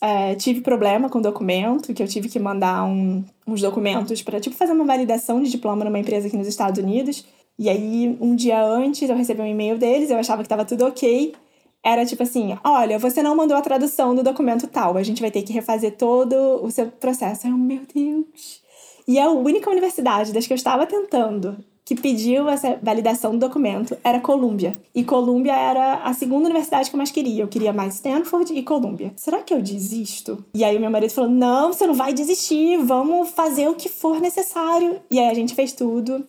[0.00, 4.40] É, tive problema com o documento, que eu tive que mandar um, uns documentos para
[4.40, 7.24] tipo fazer uma validação de diploma numa empresa aqui nos Estados Unidos.
[7.62, 10.84] E aí, um dia antes, eu recebi um e-mail deles, eu achava que estava tudo
[10.84, 11.32] ok.
[11.80, 15.30] Era tipo assim: olha, você não mandou a tradução do documento tal, a gente vai
[15.30, 17.46] ter que refazer todo o seu processo.
[17.46, 18.60] Eu, meu Deus.
[19.06, 23.96] E a única universidade das que eu estava tentando que pediu essa validação do documento
[24.02, 24.76] era Columbia.
[24.92, 27.44] E Columbia era a segunda universidade que eu mais queria.
[27.44, 29.12] Eu queria mais Stanford e Columbia.
[29.14, 30.44] Será que eu desisto?
[30.52, 33.88] E aí o meu marido falou: não, você não vai desistir, vamos fazer o que
[33.88, 35.00] for necessário.
[35.08, 36.26] E aí a gente fez tudo.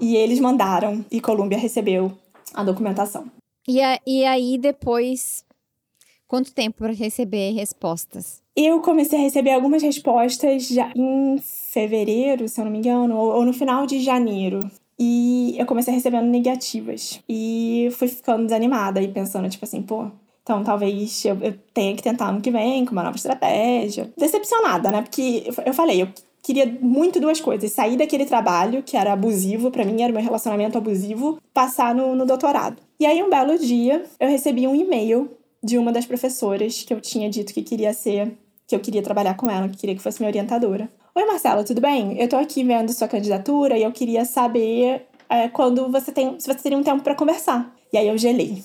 [0.00, 2.12] E eles mandaram e Colômbia recebeu
[2.54, 3.26] a documentação.
[3.68, 5.44] E, a, e aí depois,
[6.26, 8.42] quanto tempo para receber respostas?
[8.54, 13.34] Eu comecei a receber algumas respostas já em fevereiro, se eu não me engano, ou,
[13.34, 14.70] ou no final de janeiro.
[14.98, 17.20] E eu comecei recebendo negativas.
[17.28, 20.10] E fui ficando desanimada e pensando, tipo assim, pô,
[20.42, 24.10] então talvez eu, eu tenha que tentar ano que vem com uma nova estratégia.
[24.16, 25.02] Decepcionada, né?
[25.02, 26.08] Porque eu falei, eu
[26.46, 30.78] queria muito duas coisas: sair daquele trabalho que era abusivo, para mim era meu relacionamento
[30.78, 32.80] abusivo, passar no, no doutorado.
[33.00, 35.28] E aí, um belo dia, eu recebi um e-mail
[35.62, 38.32] de uma das professoras que eu tinha dito que queria ser,
[38.68, 40.88] que eu queria trabalhar com ela, que queria que fosse minha orientadora.
[41.14, 42.20] Oi, Marcela, tudo bem?
[42.20, 46.46] Eu tô aqui vendo sua candidatura e eu queria saber é, quando você tem, se
[46.46, 47.74] você teria um tempo para conversar.
[47.92, 48.62] E aí eu gelei.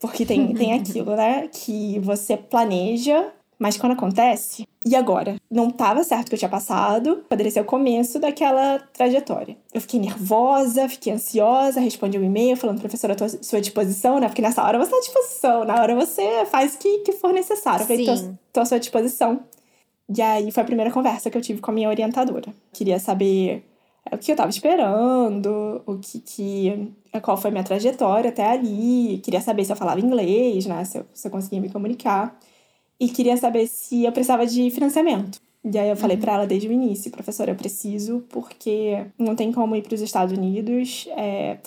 [0.00, 1.48] Porque tem, tem aquilo, né?
[1.48, 5.36] Que você planeja mas quando acontece, e agora?
[5.50, 9.56] Não estava certo que eu tinha passado, poderia ser o começo daquela trajetória.
[9.72, 14.28] Eu fiquei nervosa, fiquei ansiosa, respondi um e-mail falando, professora, à sua disposição, né?
[14.28, 17.32] Porque nessa hora você tá à disposição, na hora você faz o que, que for
[17.32, 17.82] necessário.
[17.82, 19.40] Eu falei, tô, tô à sua disposição.
[20.14, 22.52] E aí foi a primeira conversa que eu tive com a minha orientadora.
[22.72, 23.64] Queria saber
[24.10, 26.92] é, o que eu estava esperando, o que, que
[27.22, 30.98] qual foi a minha trajetória até ali, queria saber se eu falava inglês, né, se
[30.98, 32.38] eu, se eu conseguia me comunicar
[32.98, 35.40] e queria saber se eu precisava de financiamento.
[35.64, 36.22] E aí eu falei uhum.
[36.22, 40.00] para ela desde o início, professora, eu preciso porque não tem como ir para os
[40.00, 41.58] Estados Unidos, é,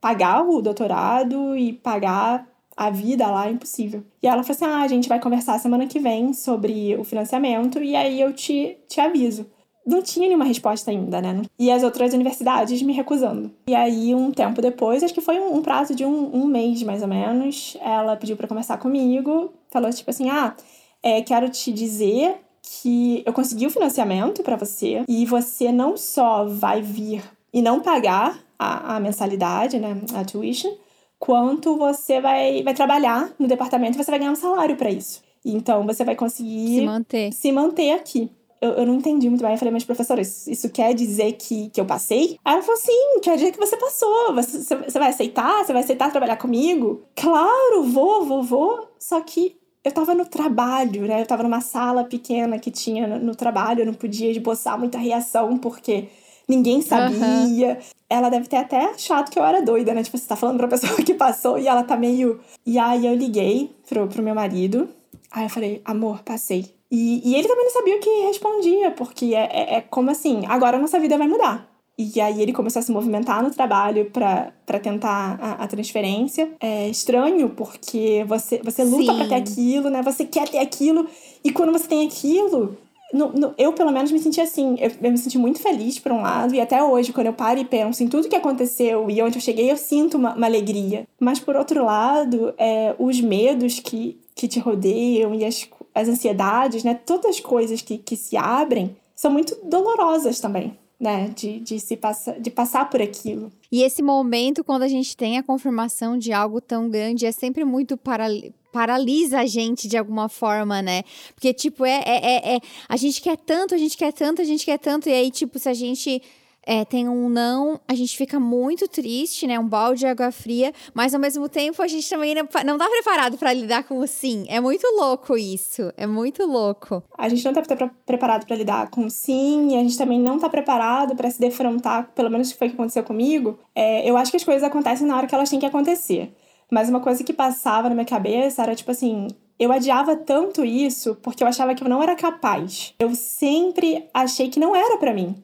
[0.00, 4.02] pagar o doutorado e pagar a vida lá é impossível.
[4.20, 7.82] E ela falou assim: ah, a gente vai conversar semana que vem sobre o financiamento
[7.82, 9.46] e aí eu te, te aviso.
[9.86, 11.42] Não tinha nenhuma resposta ainda, né?
[11.58, 13.50] E as outras universidades me recusando.
[13.66, 16.82] E aí, um tempo depois, acho que foi um, um prazo de um, um mês
[16.82, 20.56] mais ou menos, ela pediu para conversar comigo, falou tipo assim: ah
[21.04, 26.46] é, quero te dizer que eu consegui o financiamento para você e você não só
[26.46, 30.72] vai vir e não pagar a, a mensalidade, né, a tuition,
[31.18, 35.22] quanto você vai, vai trabalhar no departamento e você vai ganhar um salário para isso.
[35.44, 38.30] Então você vai conseguir se manter, se manter aqui.
[38.62, 39.52] Eu, eu não entendi muito bem.
[39.52, 42.38] Eu falei, mas professora, isso, isso quer dizer que, que eu passei?
[42.42, 44.34] Aí ela falou, sim, quer dizer que você passou.
[44.34, 45.62] Você, você vai aceitar?
[45.62, 47.02] Você vai aceitar trabalhar comigo?
[47.14, 48.88] Claro, vou, vou, vou.
[48.98, 51.20] Só que eu tava no trabalho, né?
[51.20, 54.96] Eu tava numa sala pequena que tinha no, no trabalho, eu não podia esboçar muita
[54.96, 56.08] reação, porque
[56.48, 57.68] ninguém sabia.
[57.74, 57.76] Uhum.
[58.08, 60.02] Ela deve ter até achado que eu era doida, né?
[60.02, 62.40] Tipo, você tá falando pra pessoa que passou e ela tá meio.
[62.64, 64.88] E aí eu liguei pro, pro meu marido.
[65.30, 66.72] Aí eu falei, amor, passei.
[66.90, 70.44] E, e ele também não sabia o que respondia, porque é, é, é como assim,
[70.46, 71.68] agora a nossa vida vai mudar.
[71.96, 76.50] E aí ele começou a se movimentar no trabalho para tentar a, a, transferência.
[76.58, 80.02] É estranho, porque você, você luta para ter aquilo, né?
[80.02, 81.06] Você quer ter aquilo.
[81.44, 82.76] E quando você tem aquilo,
[83.12, 84.76] no, no, eu, pelo menos, me senti assim.
[84.80, 87.60] Eu, eu, me senti muito feliz, por um lado, e até hoje, quando eu paro
[87.60, 91.06] e penso em tudo que aconteceu e onde eu cheguei, eu sinto uma, uma alegria.
[91.20, 96.82] Mas, por outro lado, é, os medos que, que te rodeiam e as, as ansiedades,
[96.82, 96.94] né?
[96.94, 101.98] Todas as coisas que, que se abrem são muito dolorosas também né, de, de, se
[101.98, 103.52] passa, de passar por aquilo.
[103.70, 107.62] E esse momento, quando a gente tem a confirmação de algo tão grande, é sempre
[107.62, 108.26] muito para,
[108.72, 111.02] paralisa a gente de alguma forma, né?
[111.34, 114.44] Porque, tipo, é, é, é, é, a gente quer tanto, a gente quer tanto, a
[114.46, 116.22] gente quer tanto, e aí, tipo, se a gente
[116.66, 119.58] é, tem um não, a gente fica muito triste, né?
[119.58, 123.38] Um balde de água fria, mas ao mesmo tempo a gente também não tá preparado
[123.38, 124.44] para lidar com o sim.
[124.48, 127.02] É muito louco isso, é muito louco.
[127.16, 127.62] A gente não tá
[128.06, 131.40] preparado para lidar com o sim, e a gente também não tá preparado para se
[131.40, 133.58] defrontar, pelo menos foi o que aconteceu comigo.
[133.74, 136.34] É, eu acho que as coisas acontecem na hora que elas têm que acontecer.
[136.70, 141.16] Mas uma coisa que passava na minha cabeça era tipo assim, eu adiava tanto isso
[141.22, 142.94] porque eu achava que eu não era capaz.
[142.98, 145.36] Eu sempre achei que não era para mim.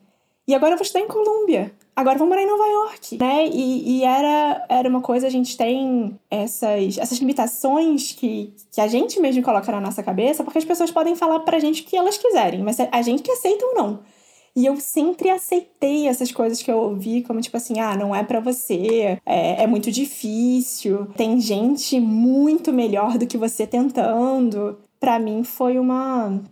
[0.46, 1.72] E agora eu vou estudar em Colômbia.
[1.94, 3.46] Agora vou morar em Nova York, né?
[3.46, 8.88] E, e, era, era uma coisa, a gente tem essas, essas limitações que, que a
[8.88, 11.96] gente mesmo coloca na nossa cabeça, porque as pessoas podem falar pra gente o que
[11.96, 14.00] elas quiserem, mas a gente que aceita ou não.
[14.54, 18.24] E eu sempre aceitei essas coisas que eu ouvi, como tipo assim, ah, não é
[18.24, 24.78] para você, é, é muito difícil, tem gente muito melhor do que você tentando.
[24.98, 26.42] Para mim foi uma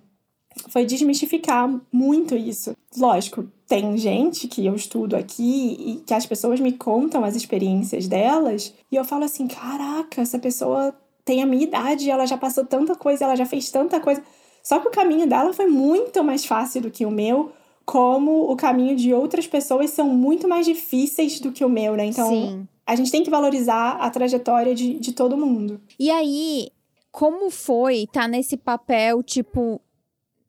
[0.69, 2.77] foi desmistificar muito isso.
[2.97, 8.09] Lógico, tem gente que eu estudo aqui e que as pessoas me contam as experiências
[8.09, 12.65] delas e eu falo assim: caraca, essa pessoa tem a minha idade, ela já passou
[12.65, 14.25] tanta coisa, ela já fez tanta coisa.
[14.63, 17.53] Só que o caminho dela foi muito mais fácil do que o meu,
[17.85, 22.07] como o caminho de outras pessoas são muito mais difíceis do que o meu, né?
[22.07, 22.69] Então, Sim.
[22.87, 25.79] a gente tem que valorizar a trajetória de, de todo mundo.
[25.99, 26.71] E aí,
[27.13, 29.81] como foi estar tá nesse papel, tipo,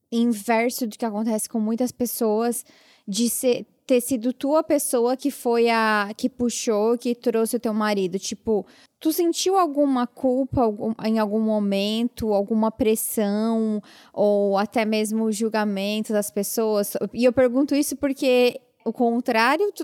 [0.10, 2.65] inverso do que acontece com muitas pessoas,
[3.10, 7.74] de ser, ter sido tua pessoa que foi a que puxou, que trouxe o teu
[7.74, 8.19] marido.
[8.19, 8.63] Tipo,
[9.00, 13.82] tu sentiu alguma culpa algum, em algum momento, alguma pressão,
[14.13, 16.95] ou até mesmo julgamento das pessoas?
[17.12, 19.84] E eu pergunto isso porque o contrário, tu,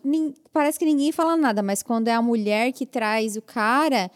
[0.54, 4.12] parece que ninguém fala nada, mas quando é a mulher que traz o cara,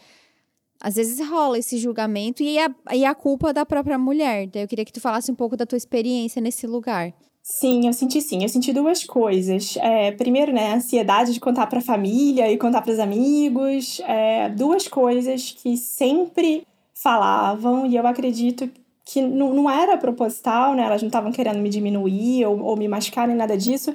[0.80, 4.46] às vezes rola esse julgamento e a, e a culpa da própria mulher.
[4.46, 7.12] Daí eu queria que tu falasse um pouco da tua experiência nesse lugar.
[7.42, 8.42] Sim, eu senti sim.
[8.42, 9.76] Eu senti duas coisas.
[9.78, 14.00] É, primeiro, né, a ansiedade de contar para a família e contar para os amigos.
[14.06, 18.70] É, duas coisas que sempre falavam e eu acredito
[19.04, 20.84] que não, não era proposital, né?
[20.84, 23.94] Elas não estavam querendo me diminuir ou, ou me machucar nem nada disso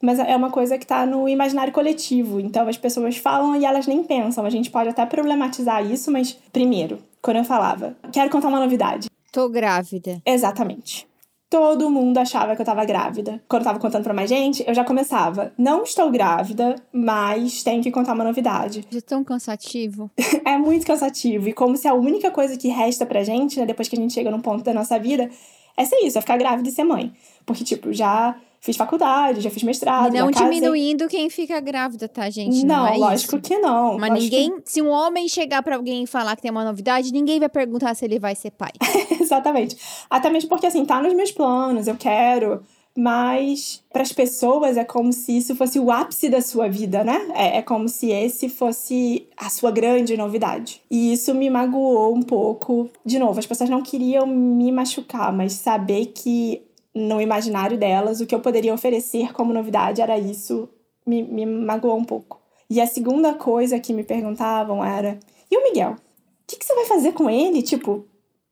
[0.00, 2.40] mas é uma coisa que está no imaginário coletivo.
[2.40, 4.44] Então as pessoas falam e elas nem pensam.
[4.44, 9.08] A gente pode até problematizar isso, mas primeiro, quando eu falava, quero contar uma novidade.
[9.32, 10.20] Tô grávida.
[10.24, 11.06] Exatamente.
[11.48, 13.40] Todo mundo achava que eu tava grávida.
[13.48, 15.52] Quando eu tava contando pra mais gente, eu já começava.
[15.56, 18.84] Não estou grávida, mas tenho que contar uma novidade.
[18.92, 20.10] É tão cansativo.
[20.44, 21.48] é muito cansativo.
[21.48, 24.12] E como se a única coisa que resta pra gente, né, depois que a gente
[24.12, 25.30] chega num ponto da nossa vida,
[25.76, 27.12] é ser isso, é ficar grávida e ser mãe.
[27.44, 30.14] Porque, tipo, já fiz faculdade, já fiz mestrado.
[30.14, 32.66] E não diminuindo quem fica grávida, tá, gente?
[32.66, 33.42] Não, não é lógico isso.
[33.42, 33.96] que não.
[33.98, 34.72] Mas ninguém, que...
[34.72, 37.94] se um homem chegar para alguém e falar que tem uma novidade, ninguém vai perguntar
[37.94, 38.72] se ele vai ser pai.
[39.26, 39.76] Exatamente.
[40.08, 42.62] Até mesmo porque, assim, tá nos meus planos, eu quero.
[42.96, 47.28] Mas para as pessoas é como se isso fosse o ápice da sua vida, né?
[47.34, 50.80] É, é como se esse fosse a sua grande novidade.
[50.90, 52.88] E isso me magoou um pouco.
[53.04, 56.62] De novo, as pessoas não queriam me machucar, mas saber que
[56.94, 60.66] no imaginário delas, o que eu poderia oferecer como novidade era isso,
[61.06, 62.40] me, me magoou um pouco.
[62.70, 65.18] E a segunda coisa que me perguntavam era:
[65.50, 65.92] e o Miguel?
[65.92, 65.96] O
[66.46, 67.60] que, que você vai fazer com ele?
[67.60, 68.06] Tipo,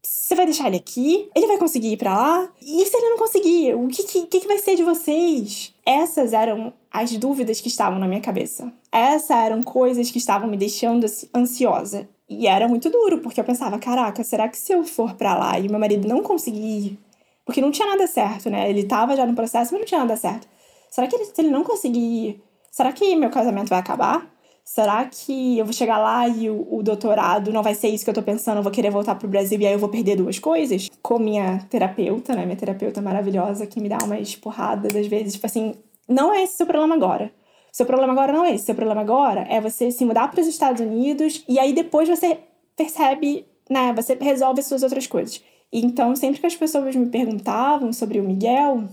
[0.05, 1.31] Você vai deixar ele aqui?
[1.35, 2.49] Ele vai conseguir ir para lá?
[2.61, 5.75] E se ele não conseguir, o que, que, que vai ser de vocês?
[5.85, 8.73] Essas eram as dúvidas que estavam na minha cabeça.
[8.93, 12.09] Essas eram coisas que estavam me deixando ansiosa.
[12.29, 15.59] E era muito duro, porque eu pensava, caraca, será que se eu for para lá
[15.59, 16.99] e meu marido não conseguir
[17.45, 18.69] porque não tinha nada certo, né?
[18.71, 20.49] Ele tava já no processo, mas não tinha nada certo.
[20.91, 22.43] Será que ele, se ele não conseguir.
[22.71, 24.27] Será que meu casamento vai acabar?
[24.65, 28.09] Será que eu vou chegar lá e o, o, doutorado não vai ser isso que
[28.09, 28.59] eu tô pensando?
[28.59, 30.91] Eu vou querer voltar pro Brasil e aí eu vou perder duas coisas?
[31.03, 32.47] Com minha terapeuta, né?
[32.47, 35.35] Minha terapeuta maravilhosa que me dá umas porradas às vezes.
[35.35, 35.75] Tipo assim,
[36.09, 37.31] não é esse o seu problema agora.
[37.71, 38.65] Seu problema agora não é esse.
[38.65, 42.39] Seu problema agora é você se mudar para os Estados Unidos e aí depois você
[42.75, 43.93] percebe, né?
[43.95, 45.43] Você resolve as suas outras coisas.
[45.71, 48.85] Então, sempre que as pessoas me perguntavam sobre o Miguel,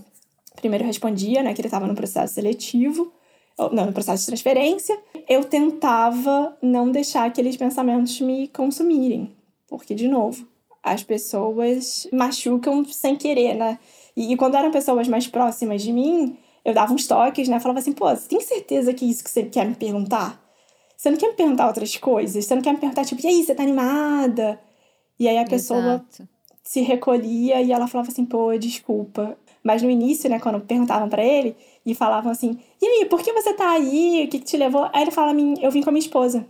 [0.56, 3.12] primeiro eu respondia, né, que ele estava no processo seletivo,
[3.72, 4.98] não, no processo de transferência,
[5.28, 9.34] eu tentava não deixar aqueles pensamentos me consumirem,
[9.68, 10.46] porque, de novo,
[10.82, 13.78] as pessoas machucam sem querer, né?
[14.16, 17.60] E, e quando eram pessoas mais próximas de mim, eu dava uns toques, né?
[17.60, 20.42] Falava assim, pô, você tem certeza que é isso que você quer me perguntar?
[20.96, 22.44] Você não quer me perguntar outras coisas?
[22.44, 24.60] Você não quer me perguntar, tipo, e aí, você tá animada?
[25.18, 26.28] E aí a pessoa Exato
[26.62, 29.36] se recolhia e ela falava assim, pô, desculpa.
[29.62, 33.32] Mas no início, né, quando perguntavam para ele e falavam assim, e aí, por que
[33.32, 34.24] você tá aí?
[34.24, 34.90] O que, que te levou?
[34.92, 36.44] Aí ele fala, eu vim com a minha esposa.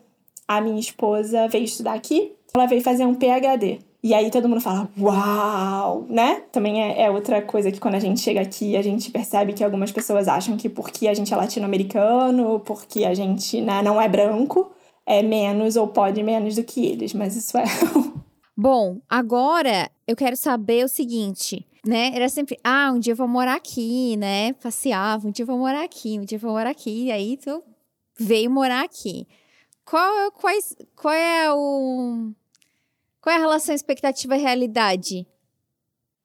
[0.49, 3.81] A minha esposa veio estudar aqui, ela veio fazer um PhD.
[4.03, 6.43] E aí todo mundo fala, uau, né?
[6.51, 9.63] Também é, é, outra coisa que quando a gente chega aqui, a gente percebe que
[9.63, 14.09] algumas pessoas acham que porque a gente é latino-americano, porque a gente né, não é
[14.09, 14.73] branco,
[15.07, 17.13] é menos ou pode menos do que eles.
[17.13, 17.65] Mas isso é
[18.57, 22.13] Bom, agora eu quero saber o seguinte, né?
[22.15, 24.53] Era sempre, ah, um dia eu vou morar aqui, né?
[24.55, 27.37] Passeava, um dia eu vou morar aqui, um dia eu vou morar aqui, e aí
[27.37, 27.63] tu
[28.19, 29.27] veio morar aqui.
[29.85, 32.33] Qual, quais, qual é o.
[33.21, 35.27] Qual é a relação expectativa realidade?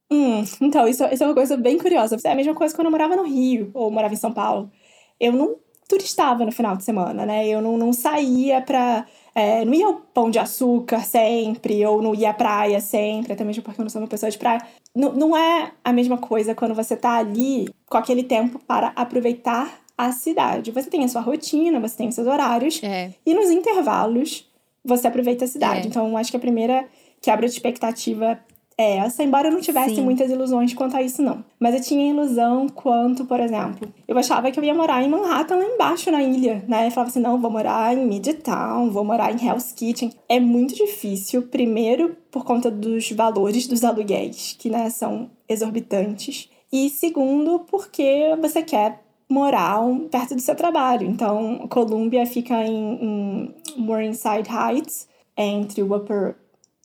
[0.10, 2.18] Hum, então, isso, isso é uma coisa bem curiosa.
[2.24, 4.72] É a mesma coisa quando eu morava no Rio, ou morava em São Paulo.
[5.20, 7.48] Eu não turistava no final de semana, né?
[7.48, 9.06] Eu não, não saía pra
[9.38, 13.44] é, não ia ao pão de açúcar sempre, ou não ia à praia sempre, até
[13.44, 14.60] mesmo porque eu não sou uma pessoa de praia.
[14.96, 19.80] Não, não é a mesma coisa quando você tá ali com aquele tempo para aproveitar
[19.96, 20.72] a cidade.
[20.72, 23.12] Você tem a sua rotina, você tem os seus horários, é.
[23.24, 24.50] e nos intervalos
[24.84, 25.86] você aproveita a cidade.
[25.86, 25.88] É.
[25.88, 26.88] Então, acho que a primeira
[27.22, 28.40] quebra de expectativa
[28.80, 30.04] é essa, embora eu não tivesse Sim.
[30.04, 31.44] muitas ilusões quanto a isso, não.
[31.60, 35.56] Mas eu tinha ilusão quanto, por exemplo, eu achava que eu ia morar em Manhattan,
[35.56, 36.86] lá embaixo na ilha, né?
[36.86, 40.12] Eu falava assim, não, vou morar em Midtown, vou morar em Hell's Kitchen.
[40.30, 46.48] É muito difícil, primeiro, por conta dos valores dos aluguéis, que, né, são exorbitantes.
[46.72, 49.80] E segundo, porque você quer morar
[50.12, 51.08] perto do seu trabalho.
[51.08, 56.36] Então, Columbia fica em, em Morningside Heights, entre o Upper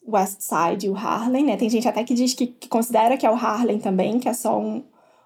[0.06, 1.56] West Side e o Harlem, né?
[1.56, 4.32] Tem gente até que diz que, que considera que é o Harlem também, que é
[4.32, 4.82] só um,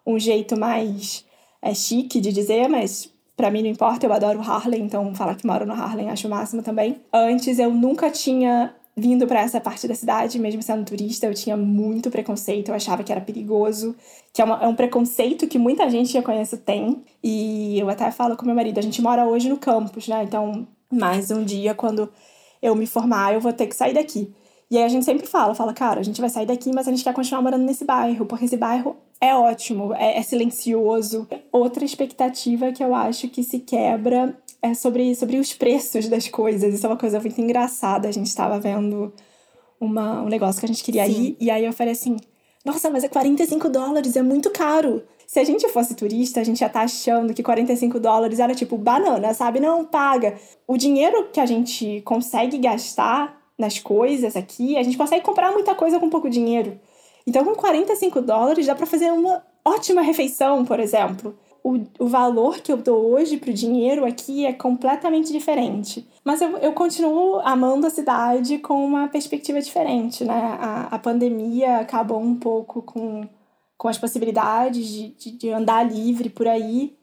[0.06, 1.24] um jeito mais
[1.62, 5.46] é, chique de dizer, mas para mim não importa, eu adoro Harlem, então falar que
[5.46, 7.00] moro no Harlem acho o máximo também.
[7.12, 11.54] Antes eu nunca tinha vindo para essa parte da cidade, mesmo sendo turista, eu tinha
[11.54, 13.94] muito preconceito, eu achava que era perigoso,
[14.32, 17.04] que é, uma, é um preconceito que muita gente que eu conheço tem.
[17.22, 20.24] E eu até falo com meu marido, a gente mora hoje no campus, né?
[20.24, 22.10] Então, mais um dia, quando
[22.62, 24.32] eu me formar, eu vou ter que sair daqui.
[24.70, 26.90] E aí a gente sempre fala, fala, cara, a gente vai sair daqui, mas a
[26.90, 31.28] gente quer continuar morando nesse bairro, porque esse bairro é ótimo, é, é silencioso.
[31.52, 36.74] Outra expectativa que eu acho que se quebra é sobre, sobre os preços das coisas.
[36.74, 38.08] Isso é uma coisa muito engraçada.
[38.08, 39.12] A gente estava vendo
[39.80, 41.22] uma, um negócio que a gente queria Sim.
[41.22, 42.16] ir, e aí eu falei assim:
[42.64, 45.04] nossa, mas é 45 dólares, é muito caro.
[45.26, 48.54] Se a gente fosse turista, a gente ia estar tá achando que 45 dólares era
[48.54, 49.60] tipo banana, sabe?
[49.60, 50.34] Não, paga.
[50.66, 55.74] O dinheiro que a gente consegue gastar nas coisas aqui, a gente consegue comprar muita
[55.74, 56.78] coisa com pouco dinheiro.
[57.26, 61.36] Então, com 45 dólares, dá para fazer uma ótima refeição, por exemplo.
[61.64, 66.06] O, o valor que eu dou hoje pro dinheiro aqui é completamente diferente.
[66.24, 70.56] Mas eu, eu continuo amando a cidade com uma perspectiva diferente, né?
[70.60, 73.28] A, a pandemia acabou um pouco com,
[73.76, 76.96] com as possibilidades de, de, de andar livre por aí.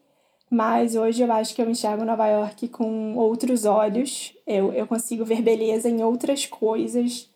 [0.54, 4.32] Mas hoje eu acho que eu enxergo Nova York com outros olhos.
[4.46, 7.28] Eu, eu consigo ver beleza em outras coisas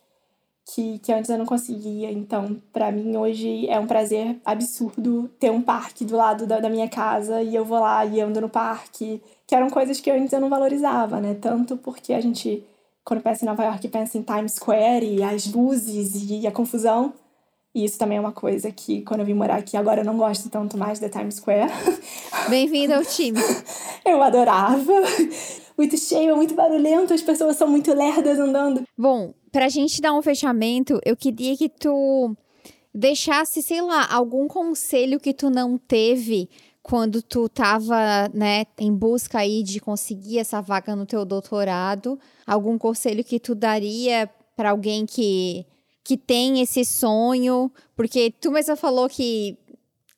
[0.65, 2.13] que, que antes eu não conseguia.
[2.13, 6.71] Então, para mim, hoje é um prazer absurdo ter um parque do lado da, da
[6.71, 10.33] minha casa e eu vou lá e ando no parque, que eram coisas que antes
[10.33, 11.35] eu não valorizava, né?
[11.35, 12.65] Tanto porque a gente,
[13.05, 17.13] quando pensa em Nova York, pensa em Times Square e as luzes e a confusão.
[17.75, 20.17] E isso também é uma coisa que, quando eu vim morar aqui, agora eu não
[20.17, 21.71] gosto tanto mais da Times Square.
[22.49, 23.39] Bem-vindo ao time.
[24.05, 24.93] eu adorava.
[25.77, 28.83] muito cheio, muito barulhento, as pessoas são muito lerdas andando.
[28.97, 32.35] Bom, pra gente dar um fechamento, eu queria que tu
[32.93, 36.49] deixasse, sei lá, algum conselho que tu não teve
[36.83, 42.79] quando tu tava, né, em busca aí de conseguir essa vaga no teu doutorado, algum
[42.79, 45.67] conselho que tu daria para alguém que
[46.09, 49.59] que tem esse sonho, porque tu mesma falou que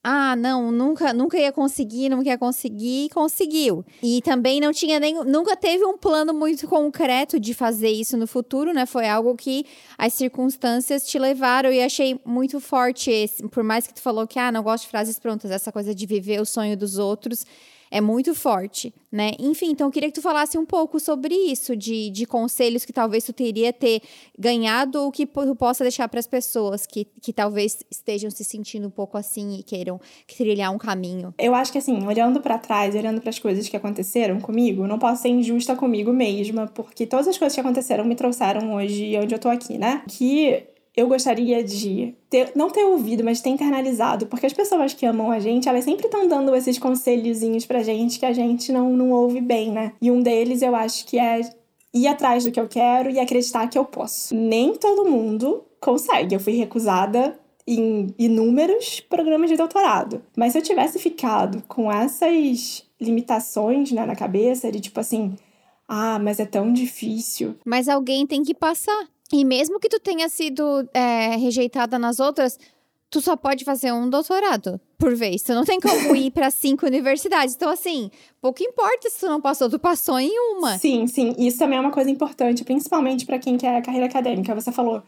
[0.04, 3.84] ah, não, nunca, nunca ia conseguir, nunca ia conseguir, e conseguiu.
[4.00, 8.28] E também não tinha nem, nunca teve um plano muito concreto de fazer isso no
[8.28, 8.86] futuro, né?
[8.86, 9.66] Foi algo que
[9.98, 14.38] as circunstâncias te levaram e achei muito forte esse, por mais que tu falou que
[14.38, 17.44] ah, não gosto de frases prontas, essa coisa de viver o sonho dos outros
[17.90, 19.32] é muito forte, né?
[19.38, 22.92] Enfim, então eu queria que tu falasse um pouco sobre isso, de, de conselhos que
[22.92, 24.00] talvez tu teria ter
[24.38, 28.86] ganhado ou que tu possa deixar para as pessoas que, que talvez estejam se sentindo
[28.86, 31.34] um pouco assim e queiram trilhar um caminho.
[31.38, 34.98] Eu acho que assim, olhando para trás, olhando para as coisas que aconteceram comigo, não
[34.98, 39.34] posso ser injusta comigo mesma, porque todas as coisas que aconteceram me trouxeram hoje onde
[39.34, 40.02] eu tô aqui, né?
[40.06, 40.64] Que
[41.00, 45.30] eu gostaria de ter, não ter ouvido, mas ter internalizado, porque as pessoas que amam
[45.30, 49.10] a gente, elas sempre estão dando esses conselhozinhos pra gente que a gente não, não
[49.10, 49.92] ouve bem, né?
[50.00, 51.40] E um deles eu acho que é
[51.92, 54.34] ir atrás do que eu quero e acreditar que eu posso.
[54.34, 56.34] Nem todo mundo consegue.
[56.34, 60.22] Eu fui recusada em inúmeros programas de doutorado.
[60.36, 65.34] Mas se eu tivesse ficado com essas limitações né, na cabeça, de tipo assim,
[65.88, 67.56] ah, mas é tão difícil.
[67.64, 69.08] Mas alguém tem que passar.
[69.32, 72.58] E mesmo que tu tenha sido é, rejeitada nas outras,
[73.10, 75.42] tu só pode fazer um doutorado por vez.
[75.42, 77.54] Tu não tem como ir para cinco universidades.
[77.54, 78.10] Então, assim,
[78.40, 80.78] pouco importa se tu não passou, tu passou em uma.
[80.78, 81.34] Sim, sim.
[81.38, 84.54] Isso também é uma coisa importante, principalmente para quem quer carreira acadêmica.
[84.54, 85.02] Você falou,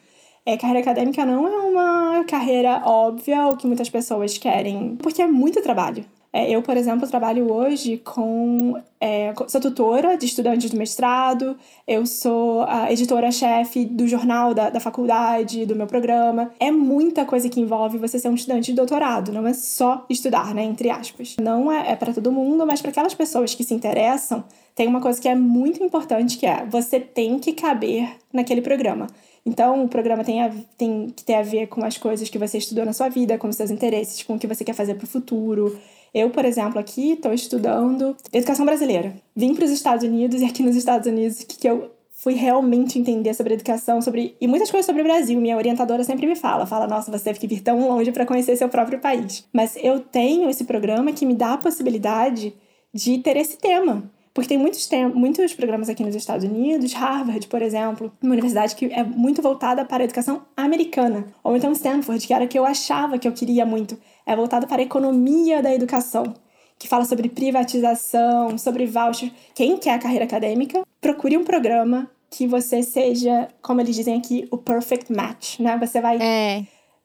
[0.44, 5.26] é, carreira acadêmica não é uma carreira óbvia, o que muitas pessoas querem, porque é
[5.26, 6.04] muito trabalho.
[6.32, 8.80] É, eu, por exemplo, trabalho hoje com.
[8.98, 11.56] É, sou tutora de estudantes do mestrado,
[11.86, 16.50] eu sou a editora-chefe do jornal da, da faculdade, do meu programa.
[16.58, 20.54] É muita coisa que envolve você ser um estudante de doutorado, não é só estudar,
[20.54, 20.62] né?
[20.62, 21.36] Entre aspas.
[21.38, 24.42] Não é, é para todo mundo, mas para aquelas pessoas que se interessam,
[24.74, 29.06] tem uma coisa que é muito importante que é você tem que caber naquele programa.
[29.44, 32.58] Então, o programa tem, a, tem que ter a ver com as coisas que você
[32.58, 35.04] estudou na sua vida, com os seus interesses, com o que você quer fazer para
[35.04, 35.76] o futuro.
[36.14, 39.14] Eu, por exemplo, aqui estou estudando educação brasileira.
[39.34, 43.34] Vim para os Estados Unidos e aqui nos Estados Unidos que, eu fui realmente entender
[43.34, 45.40] sobre educação, sobre e muitas coisas sobre o Brasil.
[45.40, 48.56] Minha orientadora sempre me fala, fala, nossa, você teve que vir tão longe para conhecer
[48.56, 49.44] seu próprio país.
[49.52, 52.54] Mas eu tenho esse programa que me dá a possibilidade
[52.92, 54.10] de ter esse tema.
[54.34, 58.74] Porque tem muitos, tem muitos programas aqui nos Estados Unidos, Harvard, por exemplo, uma universidade
[58.74, 61.26] que é muito voltada para a educação americana.
[61.44, 64.66] Ou então Stanford, que era o que eu achava que eu queria muito, é voltada
[64.66, 66.34] para a economia da educação,
[66.78, 69.30] que fala sobre privatização, sobre voucher.
[69.54, 74.48] Quem quer a carreira acadêmica, procure um programa que você seja, como eles dizem aqui,
[74.50, 75.76] o perfect match, né?
[75.78, 76.64] Você vai é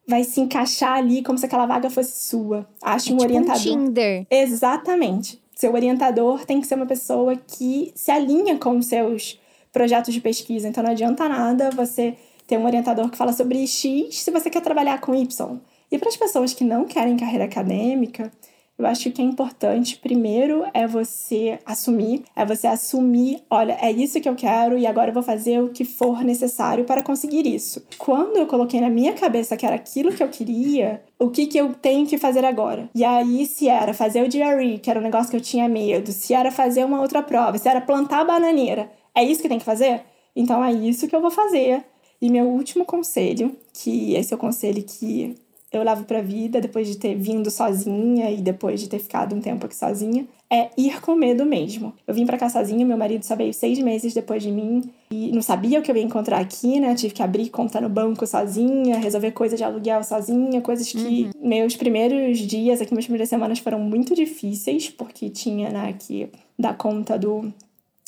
[0.09, 2.65] vai se encaixar ali como se aquela vaga fosse sua.
[2.81, 3.73] Ache é um tipo orientador.
[3.73, 4.25] Um Tinder.
[4.31, 9.39] Exatamente seu orientador tem que ser uma pessoa que se alinha com os seus
[9.73, 10.67] projetos de pesquisa.
[10.67, 12.15] Então não adianta nada você
[12.45, 15.59] ter um orientador que fala sobre X se você quer trabalhar com Y.
[15.91, 18.31] E para as pessoas que não querem carreira acadêmica,
[18.77, 24.21] eu acho que é importante, primeiro, é você assumir, é você assumir, olha, é isso
[24.21, 27.83] que eu quero e agora eu vou fazer o que for necessário para conseguir isso.
[27.97, 31.57] Quando eu coloquei na minha cabeça que era aquilo que eu queria, o que, que
[31.57, 32.87] eu tenho que fazer agora?
[32.93, 36.11] E aí, se era fazer o DRE, que era um negócio que eu tinha medo,
[36.11, 39.57] se era fazer uma outra prova, se era plantar a bananeira, é isso que tem
[39.57, 40.03] que fazer?
[40.35, 41.83] Então é isso que eu vou fazer.
[42.21, 45.35] E meu último conselho, que esse é o conselho que
[45.71, 49.41] eu levo pra vida depois de ter vindo sozinha e depois de ter ficado um
[49.41, 51.93] tempo aqui sozinha, é ir com medo mesmo.
[52.07, 55.31] Eu vim para cá sozinha, meu marido só veio seis meses depois de mim e
[55.33, 56.95] não sabia o que eu ia encontrar aqui, né?
[56.95, 61.49] Tive que abrir conta no banco sozinha, resolver coisas de aluguel sozinha, coisas que uhum.
[61.49, 66.77] meus primeiros dias aqui, minhas primeiras semanas foram muito difíceis, porque tinha, né, que dar
[66.77, 67.51] conta do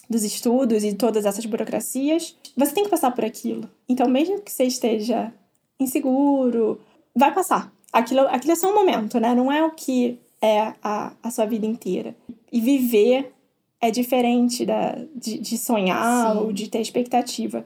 [0.09, 3.69] dos estudos e todas essas burocracias, você tem que passar por aquilo.
[3.87, 5.31] Então, mesmo que você esteja
[5.79, 6.79] inseguro
[7.15, 7.73] vai passar.
[7.91, 9.33] Aquilo, aquilo é só um momento, né?
[9.33, 12.15] Não é o que é a, a sua vida inteira.
[12.51, 13.33] E viver
[13.81, 16.39] é diferente da, de, de sonhar Sim.
[16.39, 17.65] ou de ter expectativa.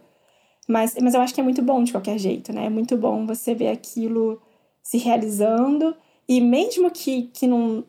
[0.67, 2.65] Mas, mas eu acho que é muito bom de qualquer jeito, né?
[2.65, 4.41] É muito bom você ver aquilo
[4.81, 5.95] se realizando.
[6.27, 7.83] E mesmo que, que não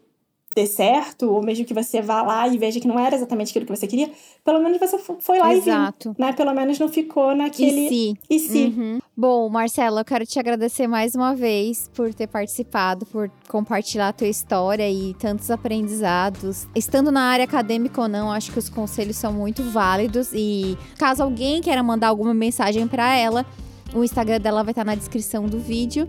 [0.54, 3.66] dê certo, ou mesmo que você vá lá e veja que não era exatamente aquilo
[3.66, 4.10] que você queria,
[4.44, 6.10] pelo menos você foi lá Exato.
[6.10, 6.32] e viu, né?
[6.32, 7.86] Pelo menos não ficou naquele...
[7.86, 8.18] E se.
[8.30, 8.64] E se.
[8.64, 8.98] Uhum.
[9.16, 14.12] Bom, Marcela, eu quero te agradecer mais uma vez por ter participado, por compartilhar a
[14.12, 16.66] tua história e tantos aprendizados.
[16.74, 21.22] Estando na área acadêmica ou não, acho que os conselhos são muito válidos e caso
[21.22, 23.46] alguém queira mandar alguma mensagem para ela,
[23.94, 26.08] o Instagram dela vai estar na descrição do vídeo.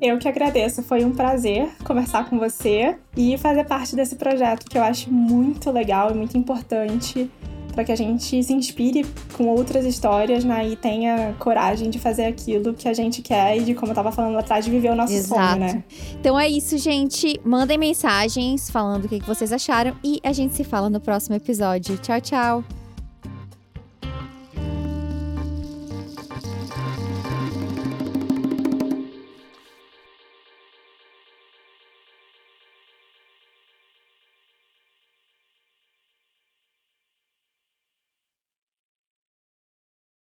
[0.00, 4.78] Eu que agradeço, foi um prazer conversar com você e fazer parte desse projeto que
[4.78, 7.28] eu acho muito legal e muito importante
[7.74, 12.24] para que a gente se inspire com outras histórias né, e tenha coragem de fazer
[12.24, 14.94] aquilo que a gente quer e de, como eu tava falando atrás, de viver o
[14.94, 15.40] nosso Exato.
[15.40, 15.84] sonho, né?
[16.18, 17.40] Então é isso, gente.
[17.44, 21.98] Mandem mensagens falando o que vocês acharam e a gente se fala no próximo episódio.
[21.98, 22.83] Tchau, tchau!